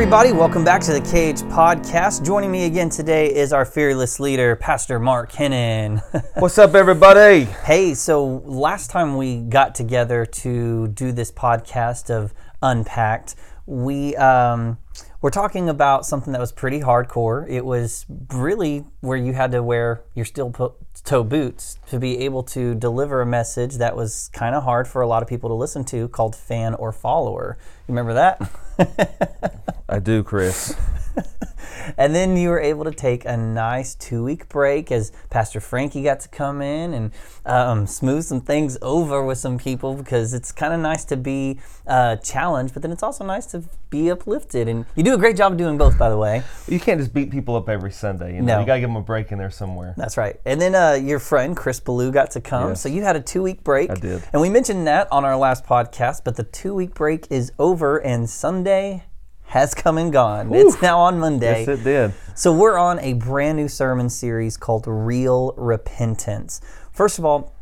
everybody. 0.00 0.30
Welcome 0.30 0.64
back 0.64 0.80
to 0.82 0.92
the 0.92 1.00
KH 1.00 1.42
Podcast. 1.50 2.24
Joining 2.24 2.52
me 2.52 2.66
again 2.66 2.88
today 2.88 3.34
is 3.34 3.52
our 3.52 3.64
fearless 3.64 4.20
leader, 4.20 4.54
Pastor 4.54 5.00
Mark 5.00 5.32
Hennen. 5.32 6.00
What's 6.36 6.56
up, 6.56 6.76
everybody? 6.76 7.46
hey, 7.64 7.94
so 7.94 8.40
last 8.44 8.90
time 8.90 9.16
we 9.16 9.40
got 9.40 9.74
together 9.74 10.24
to 10.24 10.86
do 10.86 11.10
this 11.10 11.32
podcast 11.32 12.10
of 12.10 12.32
Unpacked, 12.62 13.34
we 13.66 14.14
um, 14.14 14.78
were 15.20 15.32
talking 15.32 15.68
about 15.68 16.06
something 16.06 16.32
that 16.32 16.40
was 16.40 16.52
pretty 16.52 16.78
hardcore. 16.78 17.44
It 17.50 17.64
was 17.64 18.06
really 18.32 18.84
where 19.00 19.18
you 19.18 19.32
had 19.32 19.50
to 19.50 19.64
wear 19.64 20.04
your 20.14 20.24
steel 20.24 20.50
po- 20.52 20.76
toe 21.02 21.24
boots 21.24 21.76
to 21.88 21.98
be 21.98 22.18
able 22.18 22.44
to 22.44 22.76
deliver 22.76 23.20
a 23.20 23.26
message 23.26 23.78
that 23.78 23.96
was 23.96 24.30
kind 24.32 24.54
of 24.54 24.62
hard 24.62 24.86
for 24.86 25.02
a 25.02 25.08
lot 25.08 25.24
of 25.24 25.28
people 25.28 25.50
to 25.50 25.54
listen 25.54 25.84
to 25.86 26.06
called 26.06 26.36
fan 26.36 26.74
or 26.74 26.92
follower. 26.92 27.58
You 27.88 27.94
remember 27.94 28.14
that? 28.14 29.74
I 29.88 29.98
do, 29.98 30.22
Chris. 30.22 30.74
And 31.96 32.14
then 32.14 32.36
you 32.36 32.50
were 32.50 32.60
able 32.60 32.84
to 32.84 32.90
take 32.90 33.24
a 33.24 33.36
nice 33.36 33.94
two 33.94 34.24
week 34.24 34.48
break 34.48 34.92
as 34.92 35.12
Pastor 35.30 35.60
Frankie 35.60 36.02
got 36.02 36.20
to 36.20 36.28
come 36.28 36.60
in 36.60 36.92
and 36.92 37.12
um, 37.46 37.86
smooth 37.86 38.24
some 38.24 38.40
things 38.40 38.76
over 38.82 39.24
with 39.24 39.38
some 39.38 39.58
people 39.58 39.94
because 39.94 40.34
it's 40.34 40.52
kind 40.52 40.74
of 40.74 40.80
nice 40.80 41.04
to 41.06 41.16
be 41.16 41.58
uh, 41.86 42.16
challenged, 42.16 42.74
but 42.74 42.82
then 42.82 42.92
it's 42.92 43.02
also 43.02 43.24
nice 43.24 43.46
to 43.46 43.64
be 43.90 44.10
uplifted. 44.10 44.68
And 44.68 44.84
you 44.96 45.02
do 45.02 45.14
a 45.14 45.18
great 45.18 45.36
job 45.36 45.52
of 45.52 45.58
doing 45.58 45.78
both, 45.78 45.98
by 45.98 46.10
the 46.10 46.18
way. 46.18 46.42
You 46.66 46.78
can't 46.78 47.00
just 47.00 47.14
beat 47.14 47.30
people 47.30 47.56
up 47.56 47.68
every 47.68 47.90
Sunday. 47.92 48.34
You 48.34 48.42
know, 48.42 48.54
No. 48.54 48.60
you 48.60 48.66
gotta 48.66 48.80
give 48.80 48.90
them 48.90 48.96
a 48.96 49.02
break 49.02 49.32
in 49.32 49.38
there 49.38 49.50
somewhere. 49.50 49.94
That's 49.96 50.16
right. 50.16 50.38
And 50.44 50.60
then 50.60 50.74
uh, 50.74 50.92
your 50.92 51.18
friend 51.18 51.56
Chris 51.56 51.80
Ballou 51.80 52.12
got 52.12 52.32
to 52.32 52.40
come. 52.40 52.70
Yes. 52.70 52.82
So 52.82 52.88
you 52.88 53.02
had 53.02 53.16
a 53.16 53.20
two 53.20 53.42
week 53.42 53.64
break. 53.64 53.90
I 53.90 53.94
did. 53.94 54.22
And 54.32 54.42
we 54.42 54.50
mentioned 54.50 54.86
that 54.86 55.10
on 55.10 55.24
our 55.24 55.36
last 55.36 55.64
podcast, 55.64 56.22
but 56.24 56.36
the 56.36 56.44
two 56.44 56.74
week 56.74 56.94
break 56.94 57.26
is 57.30 57.52
over 57.58 57.98
and 57.98 58.28
Sunday 58.28 59.04
has 59.48 59.74
come 59.74 59.96
and 59.96 60.12
gone. 60.12 60.54
It's 60.54 60.80
now 60.82 61.00
on 61.00 61.18
Monday. 61.18 61.64
Yes, 61.64 61.80
it 61.80 61.84
did. 61.84 62.12
So 62.34 62.52
we're 62.52 62.76
on 62.76 62.98
a 63.00 63.14
brand 63.14 63.56
new 63.56 63.66
sermon 63.66 64.10
series 64.10 64.58
called 64.58 64.84
Real 64.86 65.54
Repentance. 65.56 66.60
First 66.92 67.18
of 67.18 67.24
all, 67.24 67.54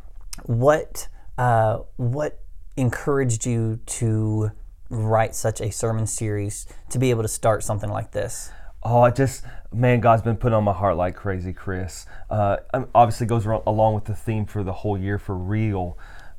what 0.44 1.06
uh, 1.38 1.78
what 1.96 2.40
encouraged 2.76 3.46
you 3.46 3.78
to 3.86 4.50
write 4.90 5.34
such 5.36 5.60
a 5.60 5.70
sermon 5.70 6.06
series 6.06 6.66
to 6.90 6.98
be 6.98 7.10
able 7.10 7.22
to 7.22 7.28
start 7.28 7.62
something 7.62 7.90
like 7.90 8.10
this? 8.10 8.50
Oh, 8.82 9.02
I 9.02 9.10
just 9.12 9.44
man, 9.72 10.00
God's 10.00 10.22
been 10.22 10.36
putting 10.36 10.54
on 10.54 10.64
my 10.64 10.72
heart 10.72 10.96
like 10.96 11.14
crazy, 11.14 11.52
Chris. 11.52 12.04
Uh, 12.28 12.56
um, 12.74 12.88
obviously 12.96 13.28
goes 13.28 13.46
along 13.46 13.94
with 13.94 14.06
the 14.06 14.14
theme 14.14 14.44
for 14.44 14.64
the 14.64 14.72
whole 14.72 14.98
year 14.98 15.20
for 15.20 15.36
real, 15.36 15.96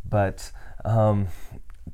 but 0.08 0.52
um, 0.84 1.30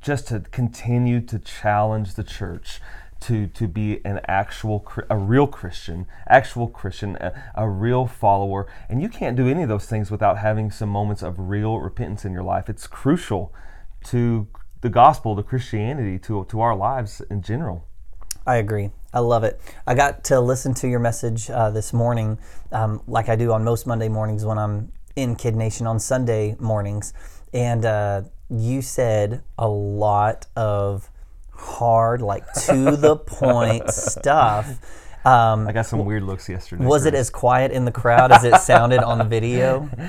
just 0.02 0.28
to 0.30 0.40
continue 0.40 1.22
to 1.22 1.38
challenge 1.38 2.16
the 2.16 2.24
church 2.24 2.81
to 3.23 3.47
to 3.47 3.67
be 3.67 4.03
an 4.05 4.19
actual 4.27 4.88
a 5.09 5.17
real 5.17 5.47
Christian, 5.47 6.07
actual 6.27 6.67
Christian, 6.67 7.16
a, 7.17 7.33
a 7.55 7.69
real 7.69 8.05
follower, 8.05 8.67
and 8.89 9.02
you 9.02 9.09
can't 9.09 9.35
do 9.35 9.47
any 9.47 9.63
of 9.63 9.69
those 9.69 9.85
things 9.85 10.11
without 10.11 10.38
having 10.38 10.71
some 10.71 10.89
moments 10.89 11.23
of 11.23 11.38
real 11.38 11.79
repentance 11.79 12.25
in 12.25 12.33
your 12.33 12.44
life. 12.44 12.69
It's 12.69 12.88
crucial 12.88 13.53
to 14.05 14.47
the 14.81 14.89
gospel, 14.89 15.35
to 15.35 15.44
Christianity, 15.44 16.19
to 16.19 16.45
to 16.45 16.61
our 16.61 16.75
lives 16.75 17.21
in 17.29 17.41
general. 17.41 17.88
I 18.45 18.57
agree. 18.57 18.91
I 19.13 19.19
love 19.19 19.44
it. 19.44 19.61
I 19.88 19.94
got 19.95 20.23
to 20.25 20.41
listen 20.41 20.73
to 20.75 20.88
your 20.88 20.99
message 20.99 21.49
uh, 21.49 21.69
this 21.69 21.94
morning, 21.94 22.38
um, 22.71 23.01
like 23.07 23.29
I 23.29 23.35
do 23.35 23.53
on 23.53 23.63
most 23.63 23.88
Monday 23.88 24.09
mornings 24.09 24.44
when 24.44 24.57
I'm 24.57 24.91
in 25.16 25.35
Kid 25.35 25.55
Nation 25.55 25.88
on 25.88 25.99
Sunday 25.99 26.55
mornings. 26.59 27.13
And 27.53 27.85
uh, 27.85 28.23
you 28.49 28.81
said 28.81 29.44
a 29.57 29.67
lot 29.67 30.47
of 30.55 31.09
hard, 31.56 32.22
like 32.22 32.52
to 32.66 32.96
the 32.96 33.16
point 33.16 33.90
stuff. 33.90 34.80
Um, 35.26 35.69
I 35.69 35.72
got 35.72 35.86
some 35.86 36.03
weird 36.03 36.24
looks 36.24 36.50
yesterday. 36.50 36.84
was 36.84 37.06
it 37.06 37.14
as 37.14 37.30
quiet 37.30 37.72
in 37.72 37.86
the 37.86 37.94
crowd 37.94 38.34
as 38.34 38.44
it 38.44 38.56
sounded 38.58 39.00
on 39.00 39.18
the 39.19 39.24
video? 39.24 39.90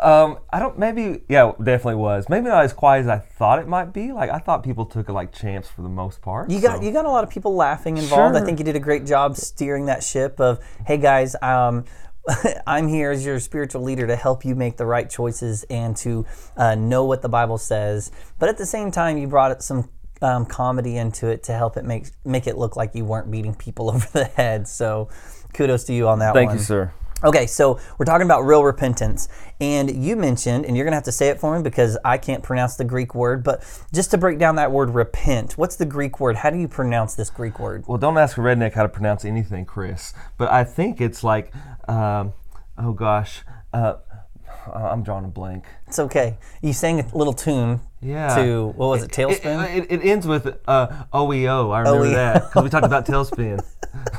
Um, 0.00 0.38
I 0.52 0.60
don't. 0.60 0.78
Maybe. 0.78 1.22
Yeah, 1.28 1.52
definitely 1.58 1.96
was. 1.96 2.28
Maybe 2.28 2.46
not 2.48 2.64
as 2.64 2.72
quiet 2.72 3.00
as 3.00 3.08
I 3.08 3.18
thought 3.18 3.58
it 3.58 3.66
might 3.66 3.92
be. 3.92 4.12
Like 4.12 4.30
I 4.30 4.38
thought 4.38 4.62
people 4.62 4.86
took 4.86 5.08
it 5.08 5.12
like 5.12 5.32
champs 5.32 5.68
for 5.68 5.82
the 5.82 5.88
most 5.88 6.22
part. 6.22 6.50
You 6.50 6.60
got 6.60 6.78
so- 6.78 6.84
you 6.84 6.92
got 6.92 7.04
a 7.04 7.10
lot 7.10 7.24
of 7.24 7.30
people 7.30 7.54
laughing 7.56 7.98
involved. 7.98 8.36
I 8.36 8.44
think 8.44 8.60
you 8.60 8.64
did 8.64 8.76
a 8.76 8.80
great 8.80 9.04
job 9.04 9.36
steering 9.36 9.86
that 9.86 10.04
ship 10.04 10.40
of, 10.40 10.60
hey 10.86 10.98
guys, 10.98 11.34
um, 11.42 11.84
I'm 12.66 12.88
here 12.88 13.10
as 13.10 13.24
your 13.24 13.40
spiritual 13.40 13.82
leader 13.82 14.06
to 14.06 14.16
help 14.16 14.44
you 14.44 14.54
make 14.54 14.76
the 14.76 14.86
right 14.86 15.08
choices 15.10 15.64
and 15.64 15.96
to 15.98 16.24
uh, 16.56 16.74
know 16.76 17.04
what 17.04 17.20
the 17.22 17.28
Bible 17.28 17.58
says. 17.58 18.10
But 18.38 18.48
at 18.48 18.56
the 18.56 18.66
same 18.66 18.90
time, 18.90 19.18
you 19.18 19.26
brought 19.26 19.62
some 19.62 19.88
um, 20.22 20.46
comedy 20.46 20.96
into 20.96 21.28
it 21.28 21.42
to 21.44 21.52
help 21.52 21.76
it 21.76 21.84
make 21.84 22.06
make 22.24 22.46
it 22.46 22.56
look 22.56 22.76
like 22.76 22.94
you 22.94 23.04
weren't 23.04 23.30
beating 23.30 23.54
people 23.54 23.90
over 23.94 24.06
the 24.12 24.24
head. 24.24 24.68
So, 24.68 25.08
kudos 25.54 25.84
to 25.84 25.92
you 25.92 26.08
on 26.08 26.18
that 26.20 26.34
Thank 26.34 26.48
one. 26.48 26.58
you, 26.58 26.62
sir. 26.62 26.92
Okay, 27.24 27.48
so 27.48 27.80
we're 27.98 28.06
talking 28.06 28.26
about 28.26 28.42
real 28.42 28.62
repentance. 28.62 29.28
And 29.60 30.04
you 30.04 30.14
mentioned, 30.14 30.64
and 30.64 30.76
you're 30.76 30.84
going 30.84 30.92
to 30.92 30.96
have 30.96 31.04
to 31.04 31.12
say 31.12 31.30
it 31.30 31.40
for 31.40 31.56
me 31.56 31.62
because 31.64 31.98
I 32.04 32.16
can't 32.16 32.44
pronounce 32.44 32.76
the 32.76 32.84
Greek 32.84 33.12
word, 33.12 33.42
but 33.42 33.64
just 33.92 34.12
to 34.12 34.18
break 34.18 34.38
down 34.38 34.54
that 34.54 34.70
word 34.70 34.90
repent, 34.90 35.58
what's 35.58 35.74
the 35.74 35.84
Greek 35.84 36.20
word? 36.20 36.36
How 36.36 36.50
do 36.50 36.58
you 36.58 36.68
pronounce 36.68 37.16
this 37.16 37.28
Greek 37.28 37.58
word? 37.58 37.84
Well, 37.88 37.98
don't 37.98 38.16
ask 38.16 38.38
a 38.38 38.40
redneck 38.40 38.74
how 38.74 38.84
to 38.84 38.88
pronounce 38.88 39.24
anything, 39.24 39.64
Chris. 39.64 40.14
But 40.36 40.52
I 40.52 40.62
think 40.62 41.00
it's 41.00 41.24
like, 41.24 41.52
um, 41.88 42.34
oh 42.78 42.92
gosh, 42.92 43.42
uh, 43.72 43.94
I'm 44.74 45.02
drawing 45.02 45.24
a 45.24 45.28
blank. 45.28 45.64
It's 45.86 45.98
okay. 45.98 46.38
You 46.62 46.72
sang 46.72 47.00
a 47.00 47.16
little 47.16 47.32
tune 47.32 47.80
Yeah. 48.00 48.34
to, 48.36 48.68
what 48.76 48.88
was 48.88 49.02
it, 49.02 49.10
It, 49.18 49.28
Tailspin? 49.42 49.76
it, 49.76 49.86
it 49.90 50.04
ends 50.04 50.26
with 50.26 50.46
uh, 50.66 50.86
OEO. 51.12 51.72
I 51.74 51.80
remember 51.80 52.06
OEO. 52.06 52.14
that 52.14 52.34
because 52.48 52.64
we 52.64 52.70
talked 52.70 52.86
about 52.86 53.06
tailspin. 53.06 53.60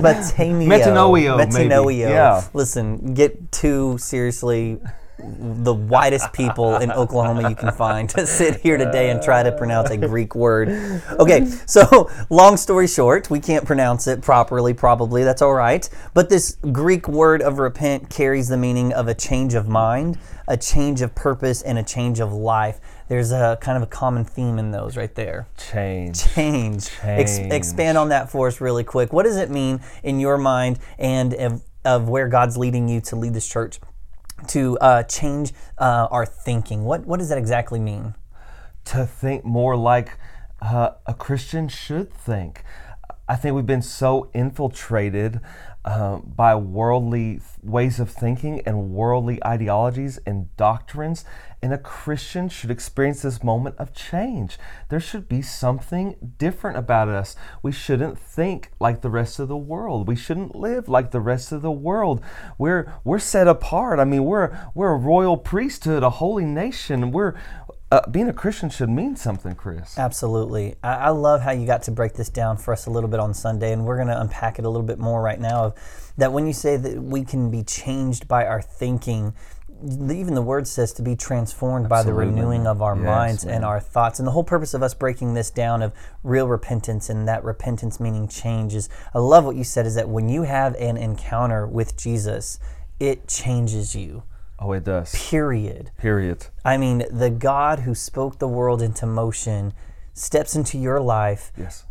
Metanio. 0.00 0.66
Metanoio. 0.66 1.36
Metanoio. 1.38 2.08
Yeah. 2.08 2.42
Listen, 2.54 3.14
get 3.14 3.50
too 3.52 3.98
seriously 3.98 4.80
the 5.18 5.74
whitest 5.74 6.32
people 6.32 6.76
in 6.76 6.92
Oklahoma 6.92 7.48
you 7.48 7.56
can 7.56 7.72
find 7.72 8.08
to 8.10 8.26
sit 8.26 8.60
here 8.60 8.76
today 8.76 9.10
and 9.10 9.20
try 9.20 9.42
to 9.42 9.50
pronounce 9.50 9.90
a 9.90 9.96
Greek 9.96 10.34
word. 10.34 10.68
Okay, 11.10 11.44
so 11.66 12.08
long 12.30 12.56
story 12.56 12.86
short, 12.86 13.28
we 13.28 13.40
can't 13.40 13.64
pronounce 13.64 14.06
it 14.06 14.22
properly, 14.22 14.74
probably. 14.74 15.24
That's 15.24 15.42
all 15.42 15.54
right. 15.54 15.88
But 16.14 16.28
this 16.28 16.56
Greek 16.72 17.08
word 17.08 17.42
of 17.42 17.58
repent 17.58 18.10
carries 18.10 18.48
the 18.48 18.56
meaning 18.56 18.92
of 18.92 19.08
a 19.08 19.14
change 19.14 19.54
of 19.54 19.68
mind, 19.68 20.18
a 20.46 20.56
change 20.56 21.02
of 21.02 21.14
purpose, 21.14 21.62
and 21.62 21.78
a 21.78 21.82
change 21.82 22.20
of 22.20 22.32
life. 22.32 22.80
There's 23.08 23.32
a 23.32 23.58
kind 23.60 23.76
of 23.76 23.82
a 23.82 23.86
common 23.86 24.24
theme 24.24 24.58
in 24.58 24.70
those 24.70 24.96
right 24.96 25.14
there 25.14 25.48
Change. 25.56 26.22
change. 26.34 26.90
Ex- 27.02 27.38
expand 27.38 27.98
on 27.98 28.10
that 28.10 28.30
for 28.30 28.46
us 28.46 28.60
really 28.60 28.84
quick. 28.84 29.12
What 29.12 29.24
does 29.24 29.36
it 29.36 29.50
mean 29.50 29.80
in 30.02 30.20
your 30.20 30.38
mind 30.38 30.78
and 30.98 31.34
of, 31.34 31.62
of 31.84 32.08
where 32.08 32.28
God's 32.28 32.56
leading 32.56 32.88
you 32.88 33.00
to 33.02 33.16
lead 33.16 33.34
this 33.34 33.48
church 33.48 33.80
to 34.46 34.78
uh, 34.78 35.02
change 35.02 35.52
uh, 35.78 36.08
our 36.10 36.24
thinking? 36.24 36.84
What 36.84 37.06
what 37.06 37.18
does 37.18 37.28
that 37.28 37.38
exactly 37.38 37.80
mean? 37.80 38.14
to 38.88 39.04
think 39.04 39.44
more 39.44 39.76
like 39.76 40.18
uh, 40.62 40.90
a 41.06 41.12
Christian 41.12 41.68
should 41.68 42.10
think. 42.12 42.64
I 43.28 43.36
think 43.36 43.54
we've 43.54 43.66
been 43.66 43.82
so 43.82 44.30
infiltrated 44.32 45.40
uh, 45.88 46.18
by 46.18 46.54
worldly 46.54 47.40
ways 47.62 47.98
of 47.98 48.10
thinking 48.10 48.60
and 48.66 48.90
worldly 48.90 49.42
ideologies 49.42 50.18
and 50.26 50.54
doctrines, 50.58 51.24
and 51.62 51.72
a 51.72 51.78
Christian 51.78 52.50
should 52.50 52.70
experience 52.70 53.22
this 53.22 53.42
moment 53.42 53.74
of 53.78 53.94
change. 53.94 54.58
There 54.90 55.00
should 55.00 55.30
be 55.30 55.40
something 55.40 56.34
different 56.36 56.76
about 56.76 57.08
us. 57.08 57.36
We 57.62 57.72
shouldn't 57.72 58.18
think 58.18 58.70
like 58.78 59.00
the 59.00 59.08
rest 59.08 59.38
of 59.38 59.48
the 59.48 59.56
world. 59.56 60.06
We 60.06 60.14
shouldn't 60.14 60.54
live 60.54 60.90
like 60.90 61.10
the 61.10 61.22
rest 61.22 61.52
of 61.52 61.62
the 61.62 61.72
world. 61.72 62.20
We're 62.58 62.92
we're 63.02 63.18
set 63.18 63.48
apart. 63.48 63.98
I 63.98 64.04
mean, 64.04 64.24
we're 64.24 64.54
we're 64.74 64.92
a 64.92 64.98
royal 64.98 65.38
priesthood, 65.38 66.02
a 66.02 66.10
holy 66.10 66.44
nation. 66.44 67.12
We're 67.12 67.34
uh, 67.90 68.08
being 68.10 68.28
a 68.28 68.32
Christian 68.32 68.68
should 68.68 68.90
mean 68.90 69.16
something, 69.16 69.54
Chris. 69.54 69.98
Absolutely. 69.98 70.74
I, 70.82 70.94
I 70.94 71.08
love 71.10 71.40
how 71.40 71.52
you 71.52 71.66
got 71.66 71.82
to 71.84 71.90
break 71.90 72.14
this 72.14 72.28
down 72.28 72.56
for 72.58 72.72
us 72.72 72.86
a 72.86 72.90
little 72.90 73.08
bit 73.08 73.20
on 73.20 73.32
Sunday, 73.32 73.72
and 73.72 73.86
we're 73.86 73.96
going 73.96 74.08
to 74.08 74.20
unpack 74.20 74.58
it 74.58 74.64
a 74.64 74.68
little 74.68 74.86
bit 74.86 74.98
more 74.98 75.22
right 75.22 75.40
now. 75.40 75.64
Of 75.64 75.74
that 76.18 76.32
when 76.32 76.46
you 76.46 76.52
say 76.52 76.76
that 76.76 77.02
we 77.02 77.24
can 77.24 77.50
be 77.50 77.62
changed 77.62 78.28
by 78.28 78.44
our 78.44 78.60
thinking, 78.60 79.32
even 79.80 80.34
the 80.34 80.42
word 80.42 80.66
says 80.66 80.92
to 80.94 81.02
be 81.02 81.14
transformed 81.14 81.88
by 81.88 82.02
the 82.02 82.12
renewing 82.12 82.66
of 82.66 82.82
our 82.82 82.96
Yes, 82.96 83.04
minds 83.04 83.46
man. 83.46 83.54
and 83.54 83.64
our 83.64 83.78
thoughts. 83.78 84.18
And 84.18 84.26
the 84.26 84.32
whole 84.32 84.44
purpose 84.44 84.74
of 84.74 84.82
us 84.82 84.92
breaking 84.92 85.34
this 85.34 85.50
down 85.50 85.82
of 85.82 85.92
real 86.24 86.48
repentance 86.48 87.08
and 87.08 87.28
that 87.28 87.44
repentance 87.44 88.00
meaning 88.00 88.26
change 88.26 88.74
is 88.74 88.88
I 89.14 89.18
love 89.20 89.44
what 89.44 89.54
you 89.56 89.62
said 89.64 89.86
is 89.86 89.94
that 89.94 90.08
when 90.08 90.28
you 90.28 90.42
have 90.42 90.74
an 90.74 90.96
encounter 90.96 91.64
with 91.66 91.96
Jesus, 91.96 92.58
it 92.98 93.28
changes 93.28 93.94
you. 93.94 94.24
Oh, 94.60 94.72
it 94.72 94.84
does. 94.84 95.14
Period. 95.30 95.90
Period. 95.98 96.46
I 96.64 96.76
mean, 96.76 97.04
the 97.10 97.30
God 97.30 97.80
who 97.80 97.94
spoke 97.94 98.38
the 98.38 98.48
world 98.48 98.82
into 98.82 99.06
motion 99.06 99.72
steps 100.14 100.56
into 100.56 100.76
your 100.78 101.00
life, 101.00 101.52
Yes. 101.56 101.84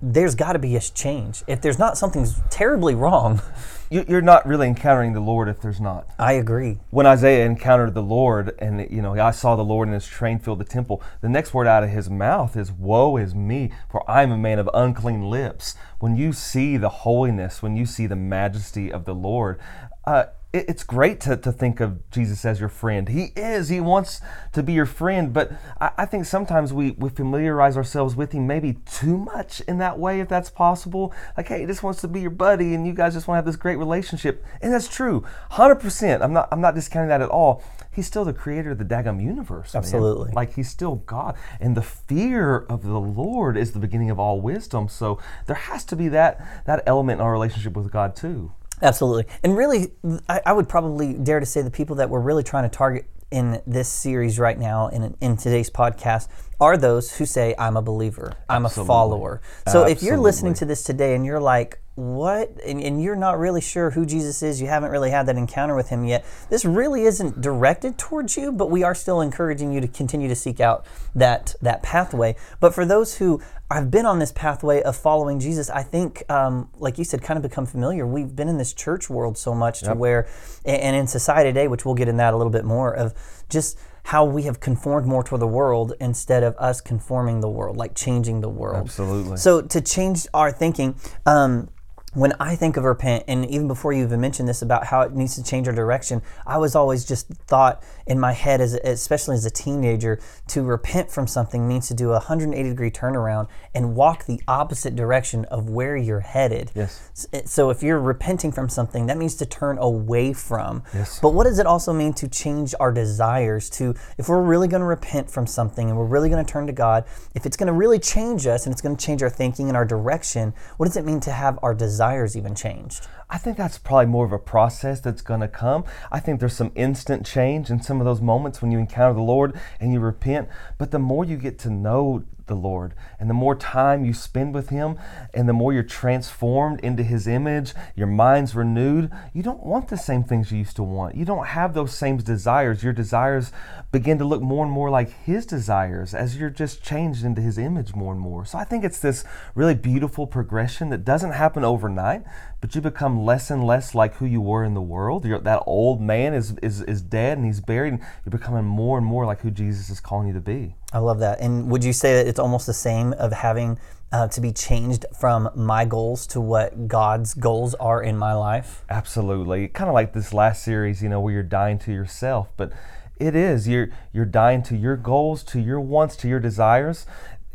there's 0.00 0.34
got 0.36 0.52
to 0.52 0.58
be 0.60 0.76
a 0.76 0.80
change. 0.80 1.42
If 1.48 1.60
there's 1.60 1.78
not, 1.80 1.98
something's 1.98 2.40
terribly 2.50 2.94
wrong. 2.94 3.40
You- 3.88 4.04
You're 4.08 4.20
not 4.20 4.44
really 4.46 4.66
encountering 4.66 5.12
the 5.12 5.20
Lord 5.20 5.48
if 5.48 5.60
there's 5.60 5.80
not. 5.80 6.08
I 6.18 6.32
agree. 6.32 6.80
when 6.90 7.06
Isaiah 7.06 7.46
encountered 7.46 7.94
the 7.94 8.02
Lord 8.02 8.52
and 8.58 8.80
you 8.90 9.00
know 9.00 9.12
I 9.14 9.30
saw 9.30 9.54
the 9.54 9.62
Lord 9.62 9.86
in 9.86 9.94
his 9.94 10.08
train 10.08 10.40
fill 10.40 10.56
the 10.56 10.64
temple, 10.64 11.00
the 11.20 11.28
next 11.28 11.54
word 11.54 11.68
out 11.68 11.84
of 11.84 11.90
his 11.90 12.10
mouth 12.10 12.56
is 12.56 12.72
"Woe 12.72 13.16
is 13.16 13.32
me, 13.32 13.70
for 13.88 14.02
I 14.10 14.24
am 14.24 14.32
a 14.32 14.36
man 14.36 14.58
of 14.58 14.68
unclean 14.74 15.30
lips." 15.30 15.76
When 16.00 16.16
you 16.16 16.32
see 16.32 16.76
the 16.76 16.88
holiness, 16.88 17.62
when 17.62 17.76
you 17.76 17.86
see 17.86 18.08
the 18.08 18.16
majesty 18.16 18.90
of 18.92 19.04
the 19.04 19.14
Lord, 19.14 19.60
uh, 20.04 20.24
it's 20.68 20.84
great 20.84 21.20
to, 21.22 21.36
to 21.36 21.52
think 21.52 21.80
of 21.80 22.08
Jesus 22.10 22.44
as 22.44 22.60
your 22.60 22.68
friend. 22.68 23.08
He 23.08 23.32
is. 23.36 23.68
He 23.68 23.80
wants 23.80 24.20
to 24.52 24.62
be 24.62 24.72
your 24.72 24.86
friend, 24.86 25.32
but 25.32 25.52
I, 25.80 25.90
I 25.98 26.06
think 26.06 26.24
sometimes 26.24 26.72
we, 26.72 26.92
we 26.92 27.08
familiarize 27.08 27.76
ourselves 27.76 28.16
with 28.16 28.32
him 28.32 28.46
maybe 28.46 28.74
too 28.84 29.16
much 29.16 29.60
in 29.62 29.78
that 29.78 29.98
way, 29.98 30.20
if 30.20 30.28
that's 30.28 30.50
possible. 30.50 31.14
Like, 31.36 31.48
hey, 31.48 31.60
he 31.60 31.66
just 31.66 31.82
wants 31.82 32.00
to 32.02 32.08
be 32.08 32.20
your 32.20 32.30
buddy, 32.30 32.74
and 32.74 32.86
you 32.86 32.92
guys 32.92 33.14
just 33.14 33.28
want 33.28 33.36
to 33.36 33.38
have 33.38 33.46
this 33.46 33.56
great 33.56 33.76
relationship, 33.76 34.44
and 34.60 34.72
that's 34.72 34.88
true, 34.88 35.24
hundred 35.50 35.76
percent. 35.76 36.22
I'm 36.22 36.32
not 36.32 36.48
I'm 36.52 36.60
not 36.60 36.74
discounting 36.74 37.08
that 37.08 37.22
at 37.22 37.28
all. 37.28 37.62
He's 37.92 38.06
still 38.06 38.24
the 38.26 38.34
creator 38.34 38.72
of 38.72 38.78
the 38.78 38.84
daggum 38.84 39.22
universe. 39.22 39.72
man. 39.72 39.82
Absolutely. 39.82 40.32
Like 40.32 40.54
he's 40.54 40.68
still 40.68 40.96
God. 40.96 41.34
And 41.60 41.74
the 41.74 41.82
fear 41.82 42.58
of 42.58 42.82
the 42.82 43.00
Lord 43.00 43.56
is 43.56 43.72
the 43.72 43.78
beginning 43.78 44.10
of 44.10 44.20
all 44.20 44.40
wisdom. 44.40 44.88
So 44.88 45.18
there 45.46 45.56
has 45.56 45.82
to 45.86 45.96
be 45.96 46.08
that 46.08 46.64
that 46.66 46.82
element 46.86 47.20
in 47.20 47.26
our 47.26 47.32
relationship 47.32 47.74
with 47.74 47.90
God 47.90 48.14
too. 48.14 48.52
Absolutely. 48.82 49.24
And 49.42 49.56
really, 49.56 49.92
I, 50.28 50.40
I 50.46 50.52
would 50.52 50.68
probably 50.68 51.14
dare 51.14 51.40
to 51.40 51.46
say 51.46 51.62
the 51.62 51.70
people 51.70 51.96
that 51.96 52.10
we're 52.10 52.20
really 52.20 52.42
trying 52.42 52.68
to 52.68 52.74
target 52.74 53.06
in 53.30 53.60
this 53.66 53.88
series 53.88 54.38
right 54.38 54.58
now, 54.58 54.88
in, 54.88 55.16
in 55.20 55.36
today's 55.36 55.70
podcast, 55.70 56.28
are 56.60 56.76
those 56.76 57.16
who 57.16 57.26
say, 57.26 57.54
I'm 57.58 57.76
a 57.76 57.82
believer, 57.82 58.32
I'm 58.48 58.64
Absolutely. 58.64 58.86
a 58.86 58.94
follower. 58.94 59.40
So 59.68 59.84
if 59.84 60.02
you're 60.02 60.18
listening 60.18 60.54
to 60.54 60.64
this 60.64 60.82
today 60.82 61.14
and 61.14 61.24
you're 61.24 61.40
like, 61.40 61.80
what? 61.96 62.50
And, 62.64 62.82
and 62.82 63.02
you're 63.02 63.16
not 63.16 63.38
really 63.38 63.62
sure 63.62 63.90
who 63.90 64.04
Jesus 64.04 64.42
is, 64.42 64.60
you 64.60 64.66
haven't 64.66 64.90
really 64.90 65.10
had 65.10 65.26
that 65.26 65.36
encounter 65.36 65.74
with 65.74 65.88
him 65.88 66.04
yet, 66.04 66.26
this 66.50 66.64
really 66.64 67.04
isn't 67.04 67.40
directed 67.40 67.96
towards 67.96 68.36
you, 68.36 68.52
but 68.52 68.70
we 68.70 68.82
are 68.82 68.94
still 68.94 69.22
encouraging 69.22 69.72
you 69.72 69.80
to 69.80 69.88
continue 69.88 70.28
to 70.28 70.34
seek 70.34 70.60
out 70.60 70.84
that, 71.14 71.54
that 71.62 71.82
pathway. 71.82 72.36
But 72.60 72.74
for 72.74 72.84
those 72.84 73.16
who 73.16 73.40
have 73.70 73.90
been 73.90 74.04
on 74.04 74.18
this 74.18 74.30
pathway 74.30 74.82
of 74.82 74.94
following 74.94 75.40
Jesus, 75.40 75.70
I 75.70 75.82
think, 75.82 76.30
um, 76.30 76.68
like 76.78 76.98
you 76.98 77.04
said, 77.04 77.22
kind 77.22 77.38
of 77.38 77.42
become 77.42 77.64
familiar. 77.64 78.06
We've 78.06 78.36
been 78.36 78.48
in 78.48 78.58
this 78.58 78.74
church 78.74 79.08
world 79.08 79.38
so 79.38 79.54
much 79.54 79.80
to 79.80 79.94
where, 79.94 80.28
and 80.66 80.94
in 80.94 81.06
society 81.06 81.48
today, 81.48 81.66
which 81.66 81.86
we'll 81.86 81.94
get 81.94 82.08
in 82.08 82.18
that 82.18 82.34
a 82.34 82.36
little 82.36 82.52
bit 82.52 82.64
more, 82.64 82.92
of 82.92 83.14
just 83.48 83.78
how 84.06 84.24
we 84.24 84.42
have 84.42 84.60
conformed 84.60 85.04
more 85.04 85.24
to 85.24 85.36
the 85.36 85.48
world 85.48 85.92
instead 86.00 86.44
of 86.44 86.54
us 86.58 86.80
conforming 86.80 87.40
the 87.40 87.48
world, 87.48 87.76
like 87.76 87.92
changing 87.96 88.40
the 88.40 88.48
world. 88.48 88.76
Absolutely. 88.76 89.36
So 89.36 89.60
to 89.60 89.80
change 89.80 90.28
our 90.32 90.52
thinking, 90.52 90.94
um, 91.26 91.68
when 92.16 92.32
I 92.40 92.56
think 92.56 92.78
of 92.78 92.84
repent, 92.84 93.24
and 93.28 93.44
even 93.44 93.68
before 93.68 93.92
you 93.92 94.02
even 94.02 94.22
mentioned 94.22 94.48
this 94.48 94.62
about 94.62 94.86
how 94.86 95.02
it 95.02 95.12
needs 95.12 95.34
to 95.34 95.44
change 95.44 95.68
our 95.68 95.74
direction, 95.74 96.22
I 96.46 96.56
was 96.56 96.74
always 96.74 97.04
just 97.04 97.28
thought 97.46 97.82
in 98.06 98.18
my 98.18 98.32
head, 98.32 98.62
as 98.62 98.72
especially 98.72 99.34
as 99.34 99.44
a 99.44 99.50
teenager, 99.50 100.18
to 100.48 100.62
repent 100.62 101.10
from 101.10 101.26
something 101.26 101.68
means 101.68 101.88
to 101.88 101.94
do 101.94 102.08
a 102.08 102.12
180 102.12 102.70
degree 102.70 102.90
turnaround 102.90 103.48
and 103.74 103.94
walk 103.94 104.24
the 104.24 104.40
opposite 104.48 104.96
direction 104.96 105.44
of 105.46 105.68
where 105.68 105.94
you're 105.94 106.20
headed. 106.20 106.72
Yes. 106.74 107.28
Eh, 107.34 107.42
so 107.44 107.68
if 107.68 107.82
you're 107.82 108.00
repenting 108.00 108.50
from 108.50 108.70
something, 108.70 109.06
that 109.08 109.18
means 109.18 109.34
to 109.34 109.44
turn 109.44 109.76
away 109.76 110.32
from. 110.32 110.84
Yes. 110.94 111.20
But 111.20 111.34
what 111.34 111.44
does 111.44 111.58
it 111.58 111.66
also 111.66 111.92
mean 111.92 112.14
to 112.14 112.28
change 112.28 112.74
our 112.80 112.92
desires? 112.92 113.68
To 113.70 113.94
if 114.16 114.30
we're 114.30 114.40
really 114.40 114.68
going 114.68 114.80
to 114.80 114.86
repent 114.86 115.30
from 115.30 115.46
something 115.46 115.90
and 115.90 115.98
we're 115.98 116.06
really 116.06 116.30
going 116.30 116.42
to 116.42 116.50
turn 116.50 116.66
to 116.66 116.72
God, 116.72 117.04
if 117.34 117.44
it's 117.44 117.58
going 117.58 117.66
to 117.66 117.74
really 117.74 117.98
change 117.98 118.46
us 118.46 118.64
and 118.64 118.72
it's 118.72 118.80
going 118.80 118.96
to 118.96 119.04
change 119.04 119.22
our 119.22 119.28
thinking 119.28 119.68
and 119.68 119.76
our 119.76 119.84
direction, 119.84 120.54
what 120.78 120.86
does 120.86 120.96
it 120.96 121.04
mean 121.04 121.20
to 121.20 121.30
have 121.30 121.58
our 121.62 121.74
desires 121.74 122.05
even 122.36 122.54
changed? 122.54 123.06
I 123.28 123.38
think 123.38 123.56
that's 123.56 123.78
probably 123.78 124.06
more 124.06 124.24
of 124.24 124.32
a 124.32 124.38
process 124.38 125.00
that's 125.00 125.22
going 125.22 125.40
to 125.40 125.48
come. 125.48 125.84
I 126.12 126.20
think 126.20 126.38
there's 126.38 126.56
some 126.56 126.72
instant 126.74 127.26
change 127.26 127.70
in 127.70 127.82
some 127.82 128.00
of 128.00 128.04
those 128.04 128.20
moments 128.20 128.62
when 128.62 128.70
you 128.70 128.78
encounter 128.78 129.14
the 129.14 129.22
Lord 129.22 129.58
and 129.80 129.92
you 129.92 130.00
repent. 130.00 130.48
But 130.78 130.90
the 130.90 130.98
more 130.98 131.24
you 131.24 131.36
get 131.36 131.58
to 131.60 131.70
know 131.70 132.24
the 132.46 132.54
Lord 132.54 132.94
and 133.18 133.28
the 133.28 133.34
more 133.34 133.54
time 133.54 134.04
you 134.04 134.12
spend 134.12 134.54
with 134.54 134.68
Him 134.68 134.98
and 135.34 135.48
the 135.48 135.52
more 135.52 135.72
you're 135.72 135.82
transformed 135.82 136.80
into 136.80 137.02
His 137.02 137.26
image, 137.26 137.74
your 137.94 138.06
mind's 138.06 138.54
renewed, 138.54 139.10
you 139.32 139.42
don't 139.42 139.64
want 139.64 139.88
the 139.88 139.96
same 139.96 140.22
things 140.24 140.50
you 140.52 140.58
used 140.58 140.76
to 140.76 140.82
want. 140.82 141.14
You 141.14 141.24
don't 141.24 141.46
have 141.46 141.74
those 141.74 141.94
same 141.94 142.16
desires. 142.18 142.82
Your 142.82 142.92
desires 142.92 143.52
begin 143.92 144.18
to 144.18 144.24
look 144.24 144.42
more 144.42 144.64
and 144.64 144.72
more 144.72 144.90
like 144.90 145.10
His 145.24 145.46
desires 145.46 146.14
as 146.14 146.36
you're 146.36 146.50
just 146.50 146.82
changed 146.82 147.24
into 147.24 147.40
His 147.40 147.58
image 147.58 147.94
more 147.94 148.12
and 148.12 148.20
more. 148.20 148.44
So 148.44 148.58
I 148.58 148.64
think 148.64 148.84
it's 148.84 149.00
this 149.00 149.24
really 149.54 149.74
beautiful 149.74 150.26
progression 150.26 150.90
that 150.90 151.04
doesn't 151.04 151.32
happen 151.32 151.64
overnight, 151.64 152.24
but 152.60 152.74
you 152.74 152.80
become 152.80 153.24
less 153.24 153.50
and 153.50 153.64
less 153.64 153.94
like 153.94 154.14
who 154.16 154.26
you 154.26 154.40
were 154.40 154.64
in 154.64 154.74
the 154.74 154.82
world. 154.82 155.24
You're, 155.24 155.40
that 155.40 155.62
old 155.66 156.00
man 156.00 156.34
is, 156.34 156.54
is, 156.62 156.82
is 156.82 157.02
dead 157.02 157.38
and 157.38 157.46
he's 157.46 157.60
buried, 157.60 157.94
and 157.94 158.02
you're 158.24 158.38
becoming 158.38 158.64
more 158.64 158.98
and 158.98 159.06
more 159.06 159.24
like 159.24 159.40
who 159.40 159.50
Jesus 159.50 159.90
is 159.90 160.00
calling 160.00 160.28
you 160.28 160.34
to 160.34 160.40
be. 160.40 160.74
I 160.96 160.98
love 160.98 161.18
that. 161.18 161.40
And 161.40 161.68
would 161.70 161.84
you 161.84 161.92
say 161.92 162.14
that 162.14 162.26
it's 162.26 162.38
almost 162.38 162.66
the 162.66 162.72
same 162.72 163.12
of 163.12 163.30
having 163.30 163.78
uh, 164.12 164.28
to 164.28 164.40
be 164.40 164.50
changed 164.50 165.04
from 165.20 165.50
my 165.54 165.84
goals 165.84 166.26
to 166.28 166.40
what 166.40 166.88
God's 166.88 167.34
goals 167.34 167.74
are 167.74 168.02
in 168.02 168.16
my 168.16 168.32
life? 168.32 168.82
Absolutely. 168.88 169.68
Kind 169.68 169.88
of 169.88 169.94
like 169.94 170.14
this 170.14 170.32
last 170.32 170.64
series, 170.64 171.02
you 171.02 171.10
know, 171.10 171.20
where 171.20 171.34
you're 171.34 171.42
dying 171.42 171.78
to 171.80 171.92
yourself, 171.92 172.48
but 172.56 172.72
it 173.18 173.36
is. 173.36 173.68
You're 173.68 173.90
you're 174.14 174.24
dying 174.24 174.62
to 174.64 174.76
your 174.76 174.96
goals, 174.96 175.42
to 175.44 175.60
your 175.60 175.80
wants, 175.80 176.16
to 176.16 176.28
your 176.28 176.40
desires. 176.40 177.04